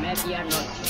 [0.00, 0.84] Medianoche.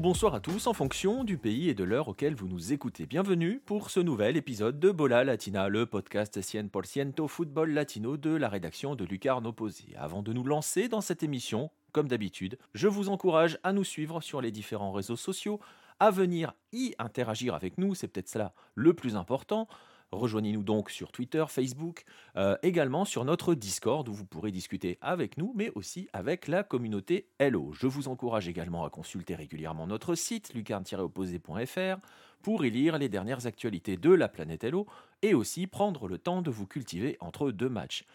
[0.00, 3.04] Bonsoir à tous en fonction du pays et de l'heure auquel vous nous écoutez.
[3.04, 8.48] Bienvenue pour ce nouvel épisode de Bola Latina, le podcast 100% football latino de la
[8.48, 9.96] rédaction de Lucarno Posé.
[9.96, 14.20] Avant de nous lancer dans cette émission, comme d'habitude, je vous encourage à nous suivre
[14.20, 15.58] sur les différents réseaux sociaux,
[15.98, 19.66] à venir y interagir avec nous, c'est peut-être cela le plus important.
[20.10, 22.04] Rejoignez-nous donc sur Twitter, Facebook,
[22.36, 26.62] euh, également sur notre Discord où vous pourrez discuter avec nous, mais aussi avec la
[26.62, 27.72] communauté Hello.
[27.74, 31.98] Je vous encourage également à consulter régulièrement notre site lucarne-opposé.fr
[32.42, 34.86] pour y lire les dernières actualités de la planète Hello
[35.20, 38.06] et aussi prendre le temps de vous cultiver entre deux matchs.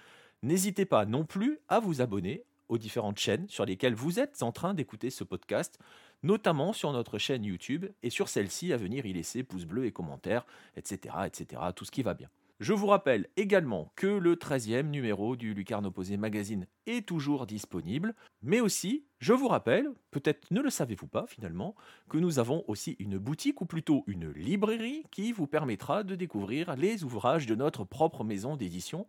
[0.42, 4.52] N'hésitez pas non plus à vous abonner aux différentes chaînes sur lesquelles vous êtes en
[4.52, 5.80] train d'écouter ce podcast
[6.24, 9.92] notamment sur notre chaîne YouTube et sur celle-ci à venir y laisser pouces bleus et
[9.92, 12.30] commentaires, etc., etc., tout ce qui va bien.
[12.60, 18.16] Je vous rappelle également que le 13e numéro du Lucarne Opposé Magazine est toujours disponible,
[18.42, 21.76] mais aussi, je vous rappelle, peut-être ne le savez-vous pas finalement,
[22.10, 26.76] que nous avons aussi une boutique ou plutôt une librairie qui vous permettra de découvrir
[26.78, 29.08] les ouvrages de notre propre maison d'édition.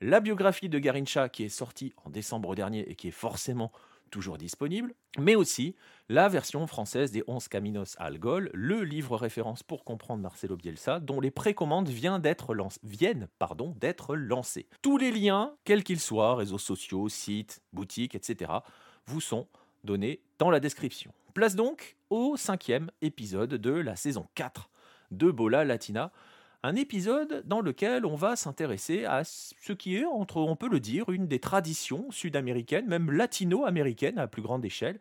[0.00, 3.70] La biographie de Garincha qui est sortie en décembre dernier et qui est forcément
[4.14, 5.74] toujours disponible, mais aussi
[6.08, 11.00] la version française des 11 Caminos à Algol, le livre référence pour comprendre Marcelo Bielsa,
[11.00, 12.54] dont les précommandes viennent d'être
[14.14, 14.68] lancées.
[14.82, 18.52] Tous les liens, quels qu'ils soient, réseaux sociaux, sites, boutiques, etc.,
[19.06, 19.48] vous sont
[19.82, 21.12] donnés dans la description.
[21.34, 24.70] Place donc au cinquième épisode de la saison 4
[25.10, 26.12] de Bola Latina,
[26.64, 30.80] un épisode dans lequel on va s'intéresser à ce qui est, entre, on peut le
[30.80, 34.98] dire, une des traditions sud-américaines, même latino-américaines à plus grande échelle,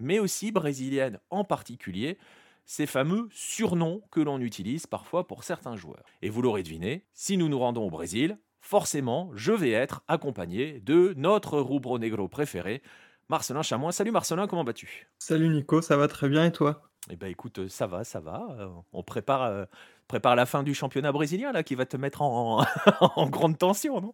[0.00, 2.18] mais aussi brésiliennes en particulier,
[2.66, 6.04] ces fameux surnoms que l'on utilise parfois pour certains joueurs.
[6.20, 10.80] Et vous l'aurez deviné, si nous nous rendons au Brésil, forcément, je vais être accompagné
[10.80, 12.82] de notre rubro negro préféré,
[13.30, 13.92] Marcelin Chamois.
[13.92, 15.08] Salut Marcelin, comment vas-tu?
[15.18, 16.82] Salut Nico, ça va très bien et toi?
[17.10, 18.46] Eh bien écoute, ça va, ça va.
[18.58, 19.64] Euh, on prépare euh,
[20.08, 22.64] prépare la fin du championnat brésilien là, qui va te mettre en,
[23.28, 24.12] grande tension, non?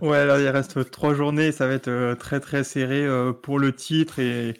[0.00, 3.58] Ouais, là il reste trois journées, ça va être euh, très très serré euh, pour
[3.58, 4.54] le titre et,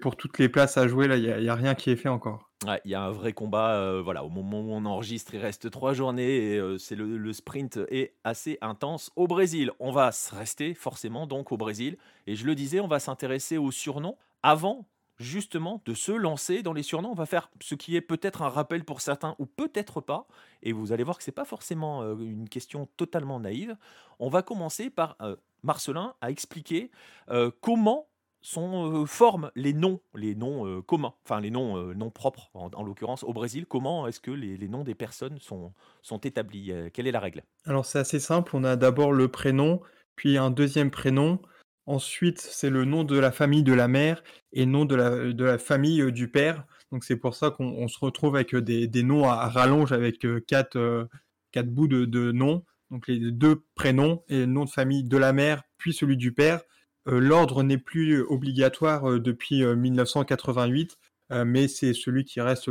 [0.00, 1.06] pour toutes les places à jouer.
[1.06, 2.50] Là, il n'y a, rien qui est fait encore.
[2.86, 3.74] il y a un vrai combat.
[3.76, 7.32] Euh, voilà, au moment où on enregistre, il reste trois journées et c'est le, le,
[7.34, 9.72] sprint est assez intense au Brésil.
[9.78, 13.70] On va rester forcément donc au Brésil et je le disais, on va s'intéresser aux
[13.70, 14.86] surnoms avant
[15.18, 17.10] justement de se lancer dans les surnoms.
[17.10, 20.26] On va faire ce qui est peut-être un rappel pour certains ou peut-être pas.
[20.62, 23.76] Et vous allez voir que ce n'est pas forcément euh, une question totalement naïve.
[24.18, 26.90] On va commencer par euh, Marcelin à expliquer
[27.30, 28.08] euh, comment
[28.40, 33.32] sont forment les noms, les noms communs, enfin les noms non propres en, l'occurrence au
[33.32, 33.64] Brésil.
[33.64, 35.72] Comment est-ce que les, les, noms des personnes sont,
[36.02, 36.70] sont établis?
[36.92, 37.42] Quelle est la règle?
[37.64, 38.54] Alors c'est assez simple.
[38.54, 39.80] On a d'abord le prénom,
[40.14, 41.40] puis un deuxième prénom.
[41.86, 44.22] Ensuite, c'est le nom de la famille de la mère
[44.52, 46.64] et nom de la, de la famille du père.
[46.90, 51.08] Donc c'est pour ça qu'on se retrouve avec des, des, noms à, rallonge avec quatre,
[51.52, 52.64] quatre bouts de, de, noms.
[52.90, 56.32] Donc les deux prénoms et le nom de famille de la mère, puis celui du
[56.32, 56.62] père.
[57.06, 60.96] L'ordre n'est plus obligatoire depuis 1988,
[61.44, 62.70] mais c'est celui qui reste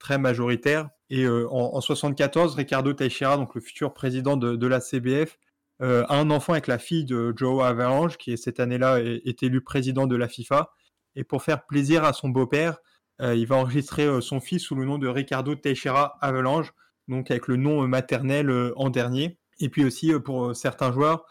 [0.00, 0.88] très majoritaire.
[1.10, 5.45] Et en, en 74, Ricardo Teixeira, donc le futur président de, la CBF, euh,
[5.80, 10.16] un enfant avec la fille de Joe Avalanche, qui cette année-là est, élu président de
[10.16, 10.70] la FIFA.
[11.16, 12.78] Et pour faire plaisir à son beau-père,
[13.22, 16.72] euh, il va enregistrer euh, son fils sous le nom de Ricardo Teixeira Avalanche,
[17.08, 19.38] donc avec le nom maternel en dernier.
[19.58, 21.24] Et puis aussi pour certains joueurs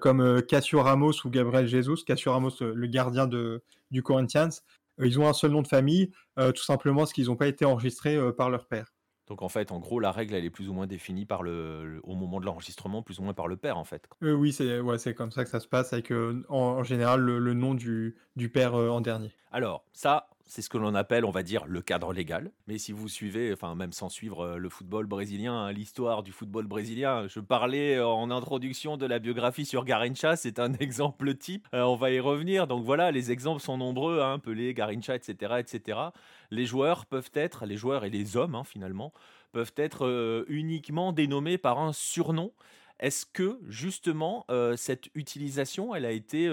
[0.00, 4.50] comme Cassio Ramos ou Gabriel Jesus, Cassio Ramos le gardien du Corinthians,
[5.00, 8.16] ils ont un seul nom de famille, tout simplement parce qu'ils n'ont pas été enregistrés
[8.36, 8.92] par leur père.
[9.28, 12.00] Donc en fait, en gros, la règle, elle est plus ou moins définie par le,
[12.04, 14.08] au moment de l'enregistrement, plus ou moins par le père, en fait.
[14.22, 17.20] Euh, oui, c'est ouais, c'est comme ça que ça se passe, avec euh, en, général
[17.20, 19.32] le, nom du, du père euh, en dernier.
[19.52, 22.50] Alors, ça, c'est ce que l'on appelle, on va dire, le cadre légal.
[22.66, 26.32] Mais si vous suivez, enfin même sans suivre euh, le football brésilien, hein, l'histoire du
[26.32, 31.68] football brésilien, je parlais en introduction de la biographie sur Garincha, c'est un exemple type.
[31.74, 32.66] Euh, on va y revenir.
[32.66, 35.98] Donc voilà, les exemples sont nombreux, hein, Pelé, Garincha, etc., etc.
[36.50, 39.12] Les joueurs peuvent être, les joueurs et les hommes hein, finalement,
[39.52, 42.52] peuvent être euh, uniquement dénommés par un surnom.
[43.02, 44.46] Est-ce que justement
[44.76, 46.46] cette utilisation, elle a été,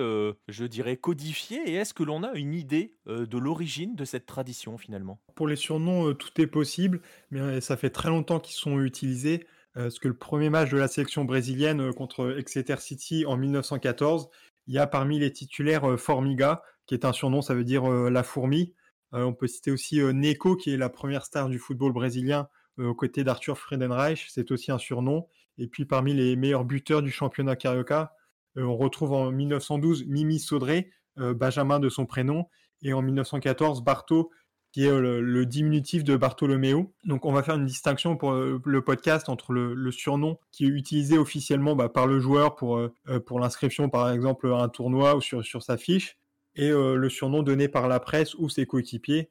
[0.47, 1.61] je dirais, codifiée?
[1.69, 5.21] Et est-ce que l'on a une idée de l'origine de cette tradition finalement?
[5.35, 9.45] Pour les surnoms, tout est possible, mais ça fait très longtemps qu'ils sont utilisés.
[9.75, 14.29] parce que le premier match de la sélection brésilienne contre Exeter City en 1914,
[14.65, 18.23] il y a parmi les titulaires Formiga, qui est un surnom, ça veut dire la
[18.23, 18.73] fourmi.
[19.11, 22.49] on peut citer aussi Neco, qui est la première star du football brésilien,
[22.79, 25.27] aux côtés d'Arthur Friedenreich, c'est aussi un surnom.
[25.59, 28.15] Et puis parmi les meilleurs buteurs du championnat carioca,
[28.57, 30.89] euh, on retrouve en 1912 Mimi Saudré,
[31.19, 32.47] euh, Benjamin de son prénom,
[32.81, 34.31] et en 1914 Barto,
[34.71, 36.93] qui est euh, le, diminutif de Bartolomeo.
[37.03, 41.17] Donc on va faire une distinction pour le podcast entre le, surnom qui est utilisé
[41.17, 42.81] officiellement bah, par le joueur pour,
[43.25, 46.17] pour l'inscription par exemple à un tournoi ou sur, sur sa fiche,
[46.55, 49.29] et le surnom donné par la presse ou ses coéquipiers.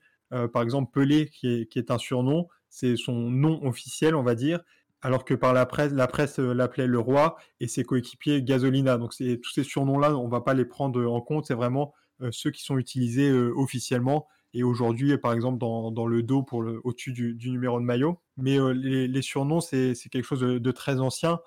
[0.52, 4.34] par exemple Pelé qui est, qui est un surnom, c'est son nom officiel on va
[4.34, 4.60] dire,
[5.02, 8.98] alors que par la presse, la presse euh, l'appelait le roi et ses coéquipiers Gasolina.
[8.98, 11.46] Donc c'est tous ces surnoms-là, on va pas les prendre en compte.
[11.46, 14.26] C'est vraiment euh, ceux qui sont utilisés euh, officiellement.
[14.54, 18.18] Et aujourd'hui, par exemple, dans, le dos pour au-dessus du, numéro de maillot.
[18.38, 21.38] Mais les, surnoms, c'est quelque chose de, très ancien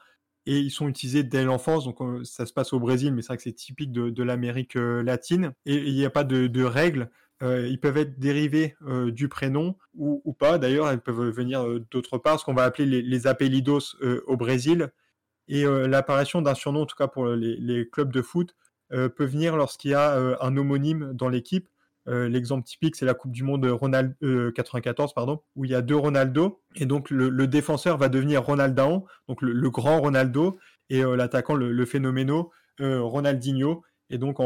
[0.45, 1.85] et ils sont utilisés dès l'enfance.
[1.85, 5.53] Donc ça se passe au Brésil, mais c'est vrai que c'est typique de, l'Amérique latine.
[5.65, 7.09] Et il n'y a pas de, de règles.
[7.41, 10.57] Euh, ils peuvent être dérivés euh, du prénom ou, pas.
[10.57, 13.27] D'ailleurs, elles peuvent venir euh, d'autre part, ce qu'on va appeler les, les
[14.27, 14.91] au Brésil.
[15.47, 18.55] Et l'apparition d'un surnom, en tout cas pour les, clubs de foot,
[18.89, 21.67] peut venir lorsqu'il y a un homonyme dans l'équipe.
[22.05, 24.15] L'exemple typique, c'est la Coupe du Monde Ronald,
[24.55, 26.61] 94, pardon, où il y a deux Ronaldo.
[26.75, 30.57] Et donc, le, défenseur va devenir Ronaldinho, donc le, grand Ronaldo,
[30.89, 33.83] et l'attaquant, le, le phénoméno, Ronaldinho.
[34.11, 34.37] Et donc,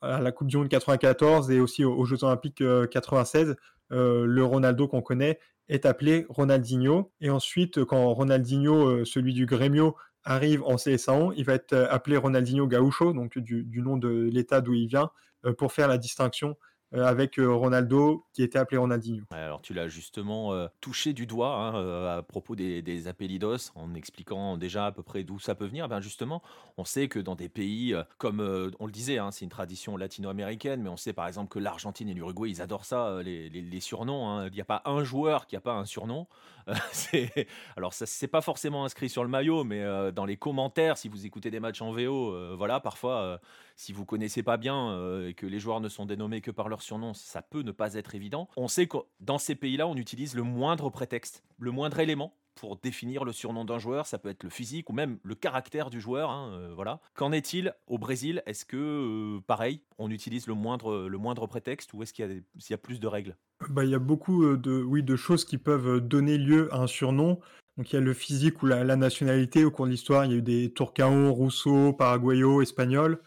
[0.00, 3.54] à la Coupe du Monde 94 et aussi aux, Jeux Olympiques 96, euh,
[3.92, 5.38] euh, le Ronaldo qu'on connaît
[5.68, 7.12] est appelé Ronaldinho.
[7.20, 9.94] Et ensuite, quand Ronaldinho, euh, celui du Grêmio,
[10.24, 14.74] arrive en CSA1, il va être appelé Ronaldinho Gaucho, donc du, nom de l'état d'où
[14.74, 15.10] il vient,
[15.56, 16.56] pour faire la distinction
[16.92, 19.24] avec euh, Ronaldo qui était appelé Ronaldinho.
[19.30, 23.94] Alors tu l'as justement euh, touché du doigt hein, à propos des, des appellidos en
[23.94, 25.88] expliquant déjà à peu près d'où ça peut venir.
[25.88, 26.42] Ben justement,
[26.76, 28.40] on sait que dans des pays comme
[28.78, 32.08] on le disait, hein, c'est une tradition latino-américaine, mais on sait par exemple que l'Argentine
[32.08, 34.28] et l'Uruguay ils adorent ça, les, les, surnoms.
[34.28, 34.48] Hein.
[34.48, 36.26] Il n'y a pas un joueur qui n'a pas un surnom.
[37.76, 39.82] alors ça c'est pas forcément inscrit sur le maillot, mais
[40.12, 43.40] dans les commentaires, si vous écoutez des matchs en VO, voilà, parfois
[43.76, 46.82] si vous connaissez pas bien et que les joueurs ne sont dénommés que par leur
[46.82, 48.48] surnom, ça peut ne pas être évident.
[48.56, 52.76] On sait que dans ces pays-là, on utilise le moindre prétexte, le moindre élément pour
[52.76, 54.06] définir le surnom d'un joueur.
[54.06, 56.30] Ça peut être le physique ou même le caractère du joueur.
[56.30, 57.00] Hein, euh, voilà.
[57.14, 58.42] Qu'en est-il au Brésil?
[58.44, 62.74] Est-ce que, euh, pareil, on utilise le moindre, le moindre prétexte ou est-ce qu'il y,
[62.74, 63.34] a plus de règles?
[63.70, 66.82] Bah, Il y a beaucoup euh, de, oui, de choses qui peuvent donner lieu à
[66.82, 67.40] un surnom.
[67.78, 69.64] Donc il y a le physique ou la, nationalité.
[69.64, 73.22] Au cours de l'histoire, il y a eu des Turcao, Rousseau, Paraguayo, Espagnol.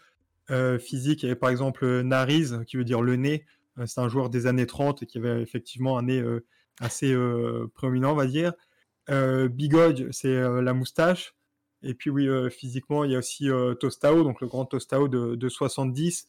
[0.78, 1.22] Physique.
[1.22, 3.46] Il y avait par exemple Nariz, qui veut dire le nez.
[3.86, 6.22] C'est un joueur des années 30 et qui avait effectivement un nez
[6.80, 7.16] assez
[7.74, 8.52] prédominant, on va dire.
[9.08, 11.34] Bigode, c'est la moustache.
[11.82, 13.48] Et puis oui, physiquement, il y a aussi
[13.80, 16.28] Tostao, donc le grand Tostao de, de 70.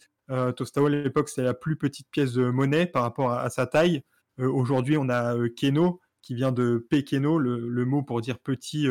[0.55, 4.03] Tostao à l'époque, c'était la plus petite pièce de monnaie par rapport à, sa taille.
[4.37, 8.87] Aujourd'hui, on a Keno, qui vient de Pequeno, le, mot pour dire petit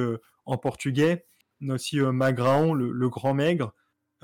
[0.47, 1.27] en portugais.
[1.61, 3.75] On a aussi Magraon, le, grand maigre.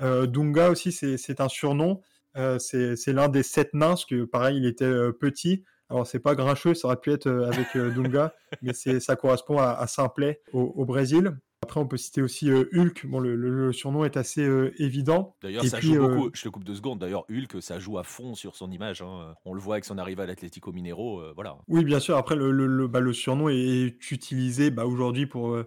[0.01, 2.01] Euh, Dunga aussi, c'est un surnom.
[2.37, 5.63] Euh, c'est l'un des sept nains, parce que pareil, il était euh, petit.
[5.91, 10.41] Alors, c'est pas grincheux, ça aurait pu être avec Dunga, mais ça correspond à, Simplet
[10.53, 11.37] au, Brésil.
[11.63, 13.05] Après, on peut citer aussi Hulk.
[13.05, 14.43] Bon, le, surnom est assez
[14.77, 15.35] évident.
[15.43, 16.31] D'ailleurs, ça joue beaucoup.
[16.33, 16.99] Je te coupe deux secondes.
[16.99, 19.01] D'ailleurs, Hulk, ça joue à fond sur son image.
[19.01, 19.35] Hein.
[19.45, 21.21] On le voit avec son arrivée à l'Atlético Minero.
[21.35, 21.57] voilà.
[21.67, 22.17] Oui, bien sûr.
[22.17, 25.63] Après, le, bah, surnom est utilisé bah, aujourd'hui pour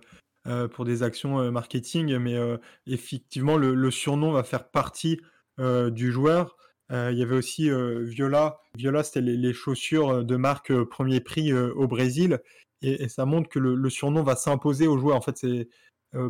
[0.47, 5.21] euh, pour des actions euh, marketing, mais euh, effectivement, le, surnom va faire partie
[5.59, 6.57] du joueur.
[6.91, 7.71] Il y avait aussi
[8.03, 8.61] Viola.
[8.77, 12.41] Viola, c'était les, chaussures de marque premier prix au Brésil.
[12.83, 15.17] Et, ça montre que le, surnom va s'imposer au joueur.
[15.17, 15.69] En fait, c'est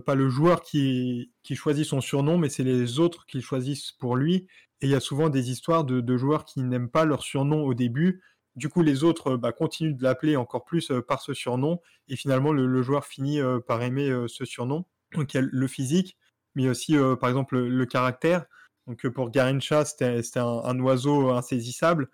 [0.07, 4.47] pas le joueur qui, choisit son surnom, mais c'est les autres qui choisissent pour lui.
[4.81, 7.75] Et il y a souvent des histoires de, joueurs qui n'aiment pas leur surnom au
[7.75, 8.23] début
[8.57, 11.81] du coup, les autres bah, continuent de l'appeler encore plus euh, par ce surnom.
[12.09, 14.85] Et finalement, le, joueur finit euh, par aimer euh, ce surnom.
[15.15, 16.17] Donc, il y a le physique,
[16.55, 18.47] mais aussi, par exemple, le, caractère.
[18.87, 22.09] Donc, pour Garincha, c'était un, oiseau insaisissable.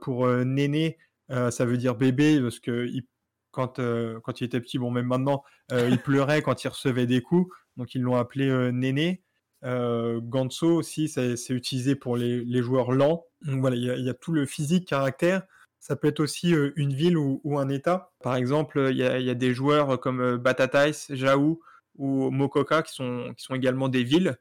[0.00, 2.88] pour Néné, ça veut dire bébé, parce que
[3.52, 3.80] quand,
[4.22, 7.54] quand il était petit, bon, même maintenant, il pleurait quand il recevait des coups.
[7.76, 9.22] Donc, ils l'ont appelé Néné.
[9.64, 13.24] Euh, Ganso aussi, c'est utilisé pour les, joueurs lents.
[13.42, 15.42] Donc voilà, il y, a tout le physique, caractère.
[15.80, 18.12] Ça peut être aussi euh, une ville ou, un état.
[18.22, 21.60] Par exemple, il y, a des joueurs comme euh, Batatais, Jaou
[21.96, 24.36] ou Mokoka qui sont, qui sont également des villes.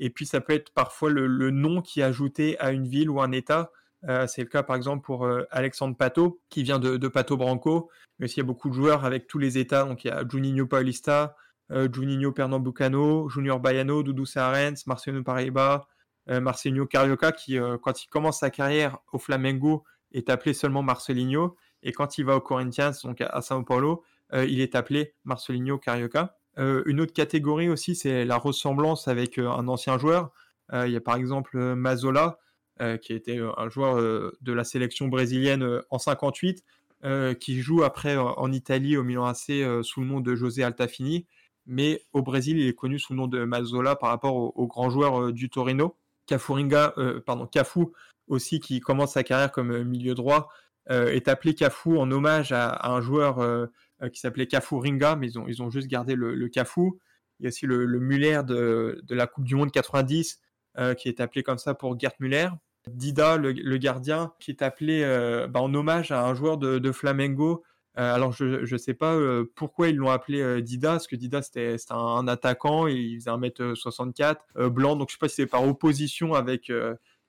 [0.00, 3.20] Et puis ça peut être parfois le, nom qui est ajouté à une ville ou
[3.20, 3.70] un État.
[4.08, 7.90] Euh, c'est le cas par exemple pour euh, Alexandre Pato, qui vient de, Pato Branco.
[8.18, 9.84] Mais aussi il y a beaucoup de joueurs avec tous les États.
[9.84, 11.36] Donc il y a Juninho Paulista,
[11.70, 15.86] Juninho Pernambucano, Junior Baiano, Doudou Sarens, Marcelino Paraiba,
[16.26, 21.56] Marcelinho Carioca, qui quand il commence sa carrière au Flamengo est appelé seulement Marcelinho.
[21.82, 24.02] Et quand il va au Corinthians, donc à, Sao Paulo,
[24.32, 26.39] il est appelé Marcelinho Carioca.
[26.60, 30.30] Euh, une autre catégorie aussi, c'est la ressemblance avec euh, un ancien joueur.
[30.72, 32.38] Euh, il y a par exemple Mazola,
[33.02, 33.96] qui était un joueur
[34.40, 36.64] de la sélection brésilienne en 58,
[37.38, 41.26] qui joue après en Italie au Milan AC sous le nom de José Altafini.
[41.66, 44.88] Mais au Brésil, il est connu sous le nom de Mazola par rapport aux grands
[44.88, 45.94] joueurs du Torino.
[46.24, 46.94] Cafuringa,
[47.26, 47.80] pardon, Cafu
[48.28, 50.48] aussi, qui commence sa carrière comme milieu droit,
[50.88, 53.68] est appelé Cafu en hommage à un joueur
[54.08, 56.48] qui s'appelait Cafu Ringa, mais ils ont, ils ont juste gardé le, le.
[56.48, 60.40] Il y a aussi le, Muller de, de, la Coupe du Monde 90,
[60.78, 62.48] euh, qui est appelé comme ça pour Gert Muller.
[62.86, 67.62] Dida, le, gardien, qui est appelé euh, bah, en hommage à un joueur de, Flamengo.
[67.94, 69.18] alors, je ne sais pas
[69.54, 74.68] pourquoi ils l'ont appelé Dida, parce que Dida, c'était un, attaquant, et il faisait 1m64,
[74.68, 76.70] blanc, donc je ne sais pas si c'est par opposition avec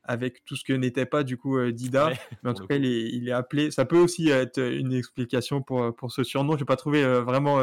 [0.04, 2.12] avec tout ce que n'était pas du coup euh, Dida.
[2.44, 3.72] mais en tout cas, il est, appelé.
[3.72, 6.54] Ça peut aussi être une explication pour, euh, pour ce surnom.
[6.54, 7.60] Je n'ai pas trouvé euh, vraiment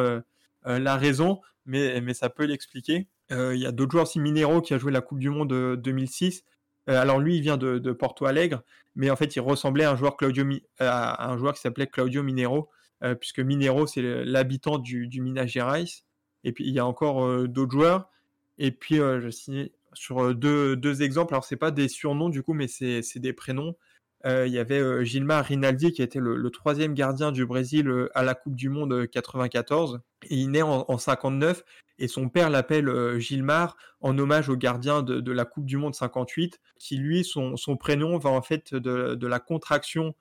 [0.64, 3.08] la raison, mais, mais ça peut l'expliquer.
[3.30, 6.44] Il y a d'autres joueurs aussi, Minero, qui a joué la Coupe du Monde 2006.
[6.86, 8.62] alors lui, il vient de, de, Porto Alegre,
[8.94, 10.44] mais en fait, il ressemblait à un joueur, Claudio,
[10.78, 12.70] à un joueur qui s'appelait Claudio Minero,
[13.20, 15.84] puisque Minero, c'est l'habitant du, du Minas Gerais.
[16.44, 18.10] Et puis, il y a encore d'autres joueurs.
[18.58, 21.34] Et puis, je signais sur euh, deux, deux exemples.
[21.34, 23.76] Alors, c'est pas des surnoms du coup, mais c'est des prénoms.
[24.26, 28.22] Euh, il y avait euh, Gilmar Rinaldi qui était le, troisième gardien du Brésil à
[28.22, 30.00] la Coupe du Monde 94.
[30.30, 31.64] Et il naît en, 59
[32.00, 36.60] et son père l'appelle Gilmar en hommage au gardien de, la Coupe du Monde 58,
[36.78, 40.14] qui lui, son, son prénom va en fait de, de la contraction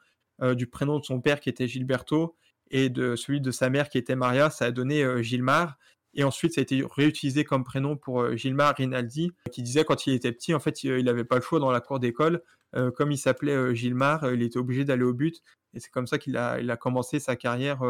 [0.56, 2.36] du prénom de son père qui était Gilberto
[2.70, 5.78] et de celui de sa mère qui était Maria, ça a donné Gilmar.
[6.18, 10.08] Et ensuite, ça a été réutilisé comme prénom pour euh, Gilmar Rinaldi, qui disait quand
[10.08, 12.42] il était petit, en fait, il n'avait pas le choix dans la cour d'école.
[12.76, 15.44] Euh, comme il s'appelait euh, Gilmar, il était obligé d'aller au but.
[15.76, 17.82] Et c'est comme ça qu'il a, il a commencé sa carrière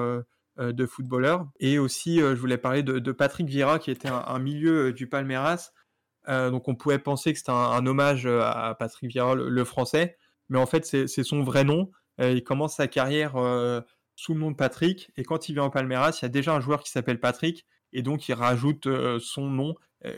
[0.57, 1.47] de footballeur.
[1.59, 5.71] Et aussi, je voulais parler de, Patrick Vieira, qui était un, milieu du Palmeiras.
[6.27, 10.17] donc on pouvait penser que c'était un, hommage à Patrick Vieira, le, français.
[10.49, 11.91] Mais en fait, c'est son vrai nom.
[12.19, 13.35] il commence sa carrière
[14.15, 15.11] sous le nom de Patrick.
[15.15, 17.65] Et quand il vient au Palmeiras, il y a déjà un joueur qui s'appelle Patrick
[17.97, 18.87] et donc il rajoute
[19.19, 19.73] son nom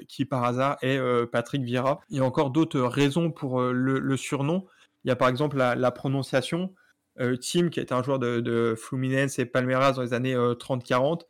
[0.09, 2.01] qui par hasard est Patrick Vieira.
[2.09, 4.65] Il y a encore d'autres raisons pour le, surnom.
[5.05, 6.75] Il y a par exemple la, prononciation.
[7.17, 11.21] Tim, qui était un joueur de, Fluminense et Palmeiras dans les années 30-40,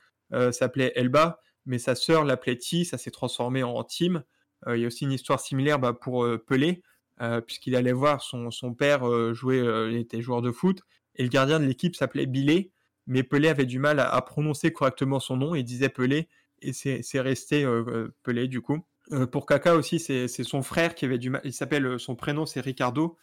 [0.51, 4.23] s'appelait Elba, mais sa sœur l'appelait Ti, ça s'est transformé en Tim.
[4.67, 6.81] il y a aussi une histoire similaire bah, pour Pelé,
[7.45, 9.59] puisqu'il allait voir son, père jouer,
[9.91, 10.81] il était joueur de foot,
[11.13, 12.71] et le gardien de l'équipe s'appelait Billet,
[13.09, 16.29] mais Pelé avait du mal à, prononcer correctement son nom, il disait Pelé,
[16.61, 18.79] et c'est resté euh, euh, Pelé du coup.
[19.11, 22.45] Euh, pour Kaka aussi, c'est son frère qui avait du mal, il s'appelle, son prénom
[22.45, 23.17] c'est Ricardo,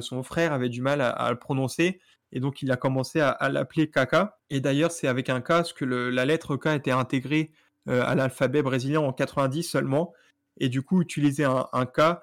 [0.00, 2.00] son frère avait du mal à, le prononcer,
[2.32, 5.84] et donc il a commencé à, l'appeler Kaka, et d'ailleurs c'est avec un K, que
[5.84, 7.50] la lettre K était intégrée
[7.86, 10.14] à l'alphabet brésilien en 90 seulement,
[10.58, 12.20] et du coup utiliser un, K,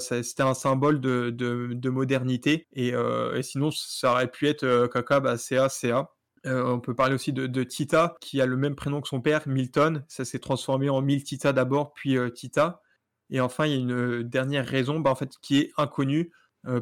[0.00, 2.92] c'était un symbole de, modernité, et,
[3.42, 6.10] sinon ça aurait pu être Kaka, bah, CA, CA.
[6.46, 9.46] Euh, on peut parler aussi de, Tita, qui a le même prénom que son père,
[9.46, 10.04] Milton.
[10.08, 12.82] Ça s'est transformé en Miltita d'abord, puis euh, Tita.
[13.30, 16.32] Et enfin, il y a une euh, dernière raison, bah, qui est inconnue.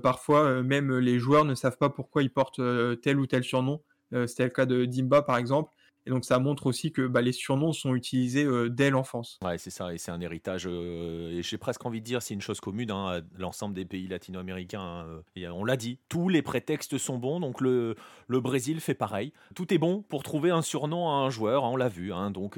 [0.03, 2.61] parfois, même les joueurs ne savent pas pourquoi ils portent
[3.01, 3.81] tel ou tel surnom.
[4.27, 5.71] C'était le cas de Dimba, par exemple.
[6.09, 9.39] Et donc ça montre aussi que bah, les surnoms sont utilisés euh, dès l'enfance.
[9.45, 12.33] Ouais, c'est ça, et c'est un héritage, euh, et j'ai presque envie de dire, c'est
[12.33, 14.81] une chose commune, hein, l'ensemble des pays latino-américains.
[14.81, 17.95] Hein, euh, et on l'a dit, tous les prétextes sont bons, donc le,
[18.27, 19.35] le Brésil fait pareil.
[19.55, 22.57] Tout est bon pour trouver un surnom à un joueur, hein, on l'a vu, donc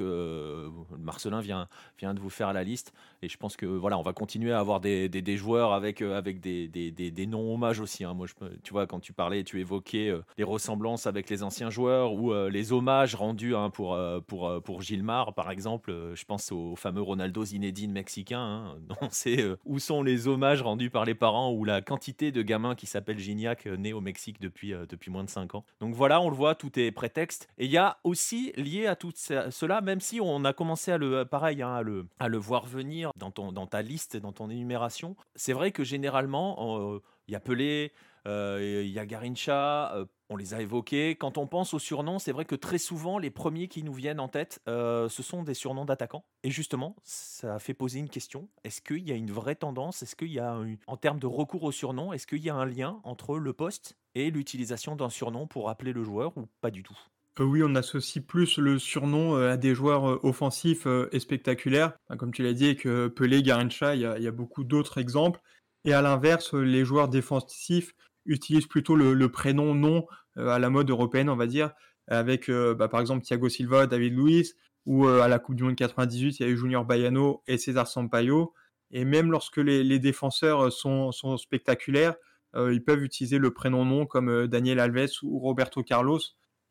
[0.97, 1.67] Marcelin vient,
[1.99, 4.59] vient de vous faire la liste, et je pense que voilà, on va continuer à
[4.59, 8.05] avoir des, des, joueurs avec, avec des, des, noms hommages aussi.
[8.05, 8.27] Moi,
[8.63, 12.71] tu vois, quand tu parlais, tu évoquais les ressemblances avec les anciens joueurs ou les
[12.71, 15.91] hommages rendus Hein, pour, euh, euh, pour Gilmar, par exemple.
[15.91, 18.39] Euh, je pense au fameux Ronaldo Zinedine mexicain.
[18.39, 22.41] Hein, on sait où sont les hommages rendus par les parents ou la quantité de
[22.41, 25.65] gamins qui s'appellent Gignac nés au Mexique depuis, depuis moins de 5 ans.
[25.79, 27.47] Donc voilà, on le voit, tout est prétexte.
[27.57, 30.97] Et il y a aussi lié à tout cela, même si on a commencé à
[30.97, 34.31] le, pareil, hein, à, le, à le voir venir dans, ton, dans ta liste, dans
[34.31, 37.91] ton énumération, c'est vrai que généralement, il y a Pelé,
[38.25, 41.17] il y a Garincha, on les a évoqués.
[41.17, 44.19] Quand on pense aux surnoms, c'est vrai que très souvent, les premiers qui nous viennent
[44.21, 46.23] en tête, ce sont des surnoms d'attaquants.
[46.43, 48.47] Et justement, ça fait poser une question.
[48.63, 50.01] Est-ce qu'il y a une vraie tendance?
[50.01, 50.57] Est-ce qu'il y a,
[50.87, 53.97] en termes de recours aux surnoms, est-ce qu'il y a un lien entre le poste
[54.15, 56.97] et l'utilisation d'un surnom pour appeler le joueur ou pas du tout?
[57.39, 61.93] Oui, on associe plus le surnom à des joueurs offensifs et spectaculaires.
[62.17, 65.41] Comme tu l'as dit, avec Pelé, Garincha, il y a, beaucoup d'autres exemples.
[65.83, 67.93] Et à l'inverse, les joueurs défensifs
[68.25, 71.71] utilisent plutôt le, prénom nom à la mode européenne, on va dire,
[72.07, 76.39] avec bah, par exemple Thiago Silva, David Luiz, ou à la Coupe du Monde 98,
[76.39, 78.53] il y a eu Junior Baiano et César Sampaio.
[78.91, 82.15] Et même lorsque les, défenseurs sont, spectaculaires,
[82.55, 86.19] ils peuvent utiliser le prénom nom comme Daniel Alves ou Roberto Carlos.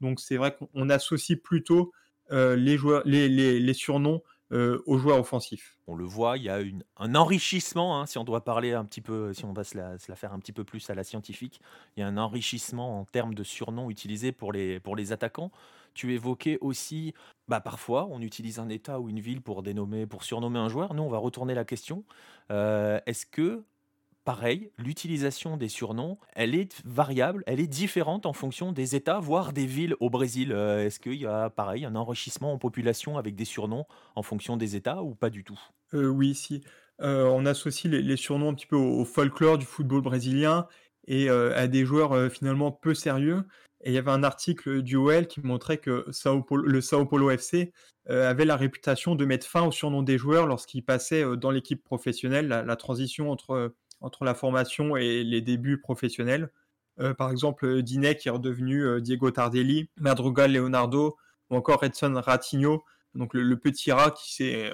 [0.01, 1.93] Donc c'est vrai qu'on associe plutôt
[2.33, 5.79] euh, les, joueurs, les, surnoms euh, aux joueurs offensifs.
[5.87, 6.61] On le voit, il y a
[6.97, 9.99] un enrichissement, hein, si on doit parler un petit peu, si on va se la,
[9.99, 11.61] faire un petit peu plus à la scientifique,
[11.97, 15.51] il y a un enrichissement en termes de surnoms utilisés pour les, pour les attaquants.
[15.95, 17.15] Tu évoquais aussi,
[17.49, 20.95] bah parfois, on utilise un État ou une ville pour dénommer, pour surnommer un joueur.
[20.95, 22.05] Nous, on va retourner la question.
[22.51, 23.65] Euh, est-ce que
[24.25, 29.53] pareil, l'utilisation des surnoms, elle est variable, elle est différente en fonction des États, voire
[29.53, 30.53] des villes au Brésil.
[30.53, 34.57] Euh, est-ce qu'il y a, pareil, un enrichissement en population avec des surnoms en fonction
[34.57, 35.59] des États ou pas du tout?
[35.95, 36.63] Euh, Oui, si.
[37.01, 40.67] Euh, on associe les, surnoms un petit peu au, folklore du football brésilien
[41.07, 43.45] et à des joueurs finalement peu sérieux.
[43.83, 47.73] Et il y avait un article du OL qui montrait que le Sao Paulo FC
[48.07, 52.49] avait la réputation de mettre fin au surnom des joueurs lorsqu'ils passaient dans l'équipe professionnelle,
[52.49, 56.51] la, transition entre entre la formation et les débuts professionnels.
[57.01, 61.17] Euh, par exemple, Dinet qui est redevenu euh, Diego Tardelli, Madrugal Leonardo,
[61.51, 64.71] ou encore Edson Ratinho, donc le, petit rat qui, euh,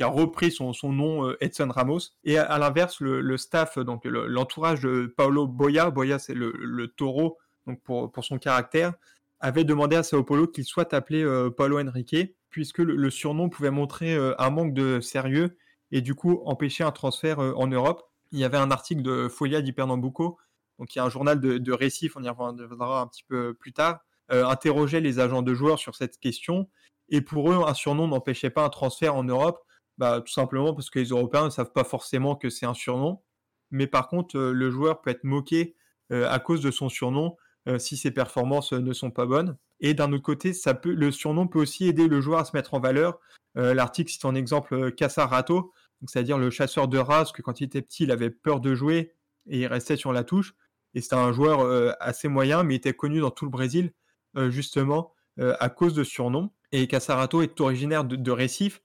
[0.00, 2.00] a repris son, nom Edson Ramos.
[2.24, 7.80] Et à, l'inverse, le, staff, donc l'entourage de Paolo Boya, Boya c'est le, taureau donc
[7.82, 8.94] pour, son caractère,
[9.40, 11.24] avait demandé à Sao Paulo qu'il soit appelé
[11.56, 15.56] Paulo Henrique, puisque le, surnom pouvait montrer un manque de sérieux
[15.90, 19.60] et du coup empêcher un transfert en Europe il y avait un article de Folia
[19.60, 20.38] di Pernambuco,
[20.78, 24.00] donc a un journal de, de récif, on y reviendra un petit peu plus tard,
[24.32, 26.68] euh, interrogeait les agents de joueurs sur cette question.
[27.08, 29.60] Et pour eux, un surnom n'empêchait pas un transfert en Europe,
[29.98, 33.22] bah, tout simplement parce que les Européens ne savent pas forcément que c'est un surnom.
[33.70, 35.76] Mais par contre, euh, le joueur peut être moqué
[36.12, 37.36] euh, à cause de son surnom
[37.78, 39.56] si ses performances ne sont pas bonnes.
[39.80, 40.52] Et d'un autre côté,
[40.84, 43.18] le surnom peut aussi aider le joueur à se mettre en valeur.
[43.56, 45.72] L'article cite en exemple Casarato,
[46.06, 49.14] c'est-à-dire le chasseur de race, que quand il était petit, il avait peur de jouer
[49.46, 50.54] et il restait sur la touche.
[50.94, 53.92] Et c'était un joueur euh, assez moyen, mais il était connu dans tout le Brésil,
[54.36, 56.50] euh, justement, euh, à cause de surnom.
[56.72, 58.82] Et Casarato est originaire de, Recife,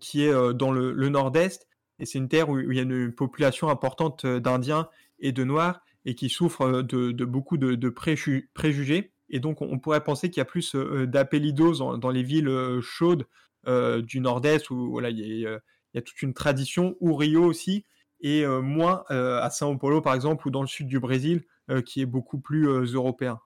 [0.00, 1.66] qui est dans le, nord-est.
[1.98, 5.80] Et c'est une terre où, il y a une population importante d'Indiens et de Noirs,
[6.04, 9.12] et qui souffre de, beaucoup de, préjugés.
[9.30, 13.26] Et donc, on, pourrait penser qu'il y a plus d'appellidos dans, les villes chaudes
[13.66, 15.58] du nord-est, où voilà, il y a
[15.92, 17.84] il y a toute une tradition, ou Rio aussi,
[18.22, 21.44] et euh, moins euh, à São Paulo par exemple, ou dans le sud du Brésil,
[21.70, 23.40] euh, qui est beaucoup plus européen.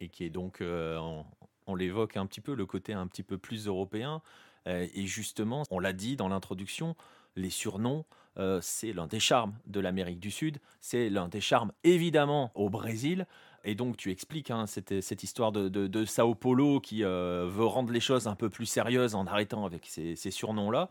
[0.00, 3.66] et qui est donc, on, l'évoque un petit peu, le côté un petit peu plus
[3.66, 4.22] européen.
[4.66, 6.96] et justement, on l'a dit dans l'introduction,
[7.36, 8.04] les surnoms,
[8.60, 13.26] c'est l'un des charmes de l'Amérique du Sud, c'est l'un des charmes évidemment au Brésil.
[13.62, 17.92] Et donc tu expliques hein, cette, cette, histoire de, de, Sao Paulo qui veut rendre
[17.92, 20.90] les choses un peu plus sérieuses en arrêtant avec ces, ces surnoms-là.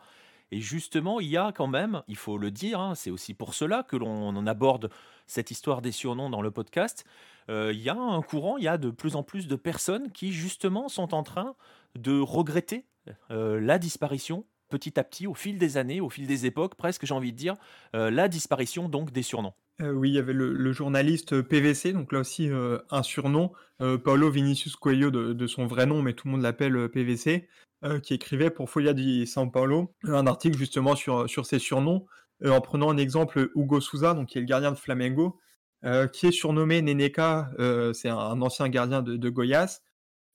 [0.51, 3.53] Et justement, il y a quand même, il faut le dire, hein, c'est aussi pour
[3.53, 4.89] cela que l'on aborde
[5.27, 7.05] cette histoire des surnoms dans le podcast.
[7.49, 10.11] Euh, il y a un courant, il y a de plus en plus de personnes
[10.11, 11.55] qui justement sont en train
[11.95, 12.85] de regretter
[13.31, 17.05] euh, la disparition petit à petit, au fil des années, au fil des époques, presque
[17.05, 17.55] j'ai envie de dire,
[17.95, 19.53] euh, la disparition donc des surnoms.
[19.79, 22.49] oui, il y avait le, journaliste PVC, donc là aussi
[22.91, 27.47] un surnom, Paolo Vinicius Coelho de, son vrai nom, mais tout le monde l'appelle PVC,
[27.85, 32.05] euh, qui écrivait pour Folia di São Paulo un article justement sur, sur ses surnoms,
[32.43, 35.39] euh, en prenant un exemple Hugo Souza, donc qui est le gardien de Flamengo,
[35.85, 37.51] euh, qui est surnommé Neneka,
[37.93, 39.79] c'est un, ancien gardien de, de Goiás,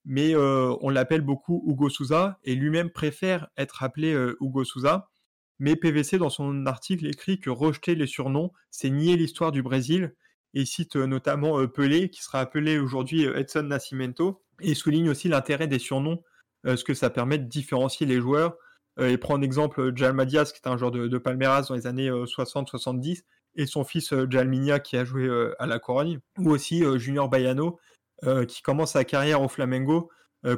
[0.07, 5.11] mais on l'appelle beaucoup Hugo Souza, et lui-même préfère être appelé Hugo Souza.
[5.59, 10.15] Mais PVC, dans son article, écrit que rejeter les surnoms, c'est nier l'histoire du Brésil,
[10.55, 15.79] et cite notamment Pelé, qui sera appelé aujourd'hui Edson Nascimento, et souligne aussi l'intérêt des
[15.79, 16.23] surnoms
[16.67, 18.57] euh, ce que ça permet de différencier les joueurs.
[19.01, 22.11] Euh, et prendre exemple Jalma Diaz, qui est un joueur de, Palmeiras dans les années
[22.11, 23.23] 60-70, euh,
[23.57, 27.79] et son fils Jalminia, qui a joué à la Corogne, ou aussi Junior Baiano,
[28.49, 30.11] qui commence sa carrière au Flamengo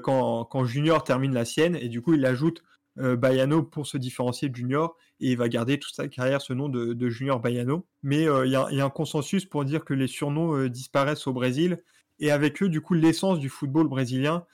[0.03, 2.63] quand, Junior termine la sienne, et du coup il ajoute
[2.97, 6.71] Baiano pour se différencier de Junior et il va garder toute sa carrière ce nom
[6.71, 7.87] de, Junior Baiano.
[8.03, 11.83] Mais il y, a un consensus pour dire que les surnoms disparaissent au Brésil
[12.19, 14.47] et avec eux, du coup, l'essence du football brésilien,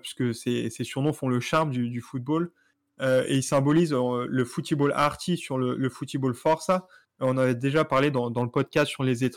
[0.00, 2.52] puisque ces, surnoms font le charme du, football.
[3.00, 6.86] et ils symbolisent le football arty sur le, football força.
[7.20, 9.28] On avait déjà parlé dans, le podcast sur les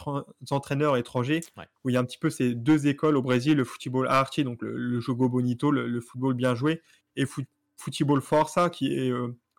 [0.52, 1.42] entraîneurs étrangers,
[1.84, 4.44] où il y a un petit peu ces deux écoles au Brésil, le football arty,
[4.44, 6.82] donc le, jogo bonito, le, football bien joué,
[7.16, 7.26] et
[7.78, 9.12] football força, qui est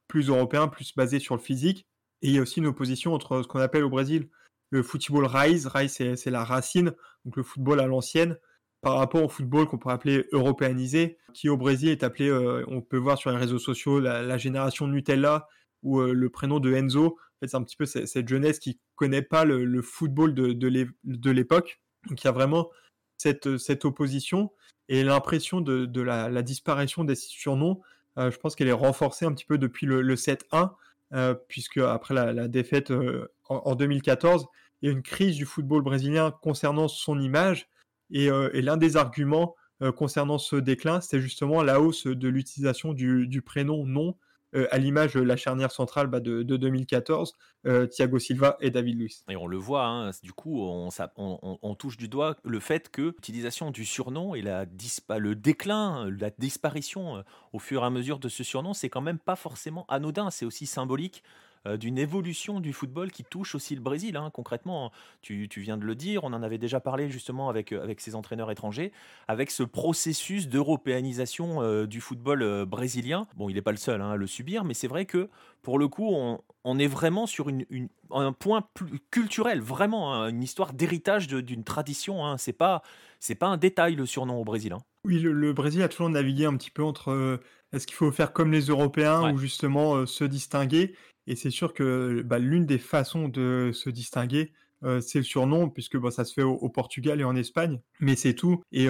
[0.09, 1.87] plus européen, plus basé sur le physique.
[2.23, 4.29] Et il y a aussi une opposition entre ce qu'on appelle au Brésil
[4.73, 6.95] le football rise, rise c'est la racine,
[7.27, 8.39] donc le football à l'ancienne,
[8.83, 12.83] par rapport au football qu'on pourrait appeler européanisé, qui au Brésil est appelé, euh, on
[12.83, 15.49] peut voir sur les réseaux sociaux, la, génération Nutella,
[15.85, 17.07] ou euh, le prénom de Enzo.
[17.07, 21.81] En fait, c'est un petit peu cette, jeunesse qui connaît pas le, football de, l'époque.
[22.09, 22.71] Donc il y a vraiment
[23.19, 24.51] cette, cette opposition
[24.89, 27.81] et l'impression de, la, disparition des surnoms.
[28.19, 30.73] Euh, je pense qu'elle est renforcée un petit peu depuis le, 7-1,
[31.47, 32.93] puisque après la, défaite
[33.49, 34.49] en, 2014,
[34.81, 37.69] il y a une crise du football brésilien concernant son image.
[38.13, 42.93] Et, euh, l'un des arguments euh, concernant ce déclin, c'était justement la hausse de l'utilisation
[42.93, 44.17] du, prénom nom
[44.55, 47.35] euh, à l'image de la charnière centrale bah, de, 2014,
[47.91, 49.25] Thiago Silva et David Luiz.
[49.29, 53.71] Et on le voit, hein, du coup, on, touche du doigt le fait que l'utilisation
[53.71, 54.67] du surnom et la
[55.19, 59.19] le déclin, la disparition au fur et à mesure de ce surnom, c'est quand même
[59.19, 61.23] pas forcément anodin, c'est aussi symbolique
[61.67, 64.17] d'une évolution du football qui touche aussi le Brésil.
[64.17, 64.31] Hein.
[64.33, 68.01] Concrètement, tu, viens de le dire, on en avait déjà parlé justement avec, euh, avec
[68.01, 68.93] ces entraîneurs étrangers,
[69.29, 73.27] avec ce processus d'européanisation euh, du football brésilien.
[73.37, 75.29] Bon, il n'est pas le seul hein, à le subir, mais c'est vrai que
[75.63, 76.13] pour le coup,
[76.65, 77.65] on, est vraiment sur une,
[78.11, 82.37] un point plus culturel, vraiment hein, une histoire d'héritage d'une tradition.
[82.37, 82.83] C'est pas
[83.21, 84.75] c'est pas un détail le surnom au Brésil.
[85.05, 87.41] Oui, le, Brésil a toujours navigué un petit peu entre
[87.73, 90.95] est-ce qu'il faut faire comme les Européens ou justement se distinguer?
[91.27, 94.53] Et c'est sûr que bah, l'une des façons de se distinguer,
[95.01, 98.35] c'est le surnom, puisque bah, ça se fait au, Portugal et en Espagne, mais c'est
[98.35, 98.63] tout.
[98.73, 98.89] Et,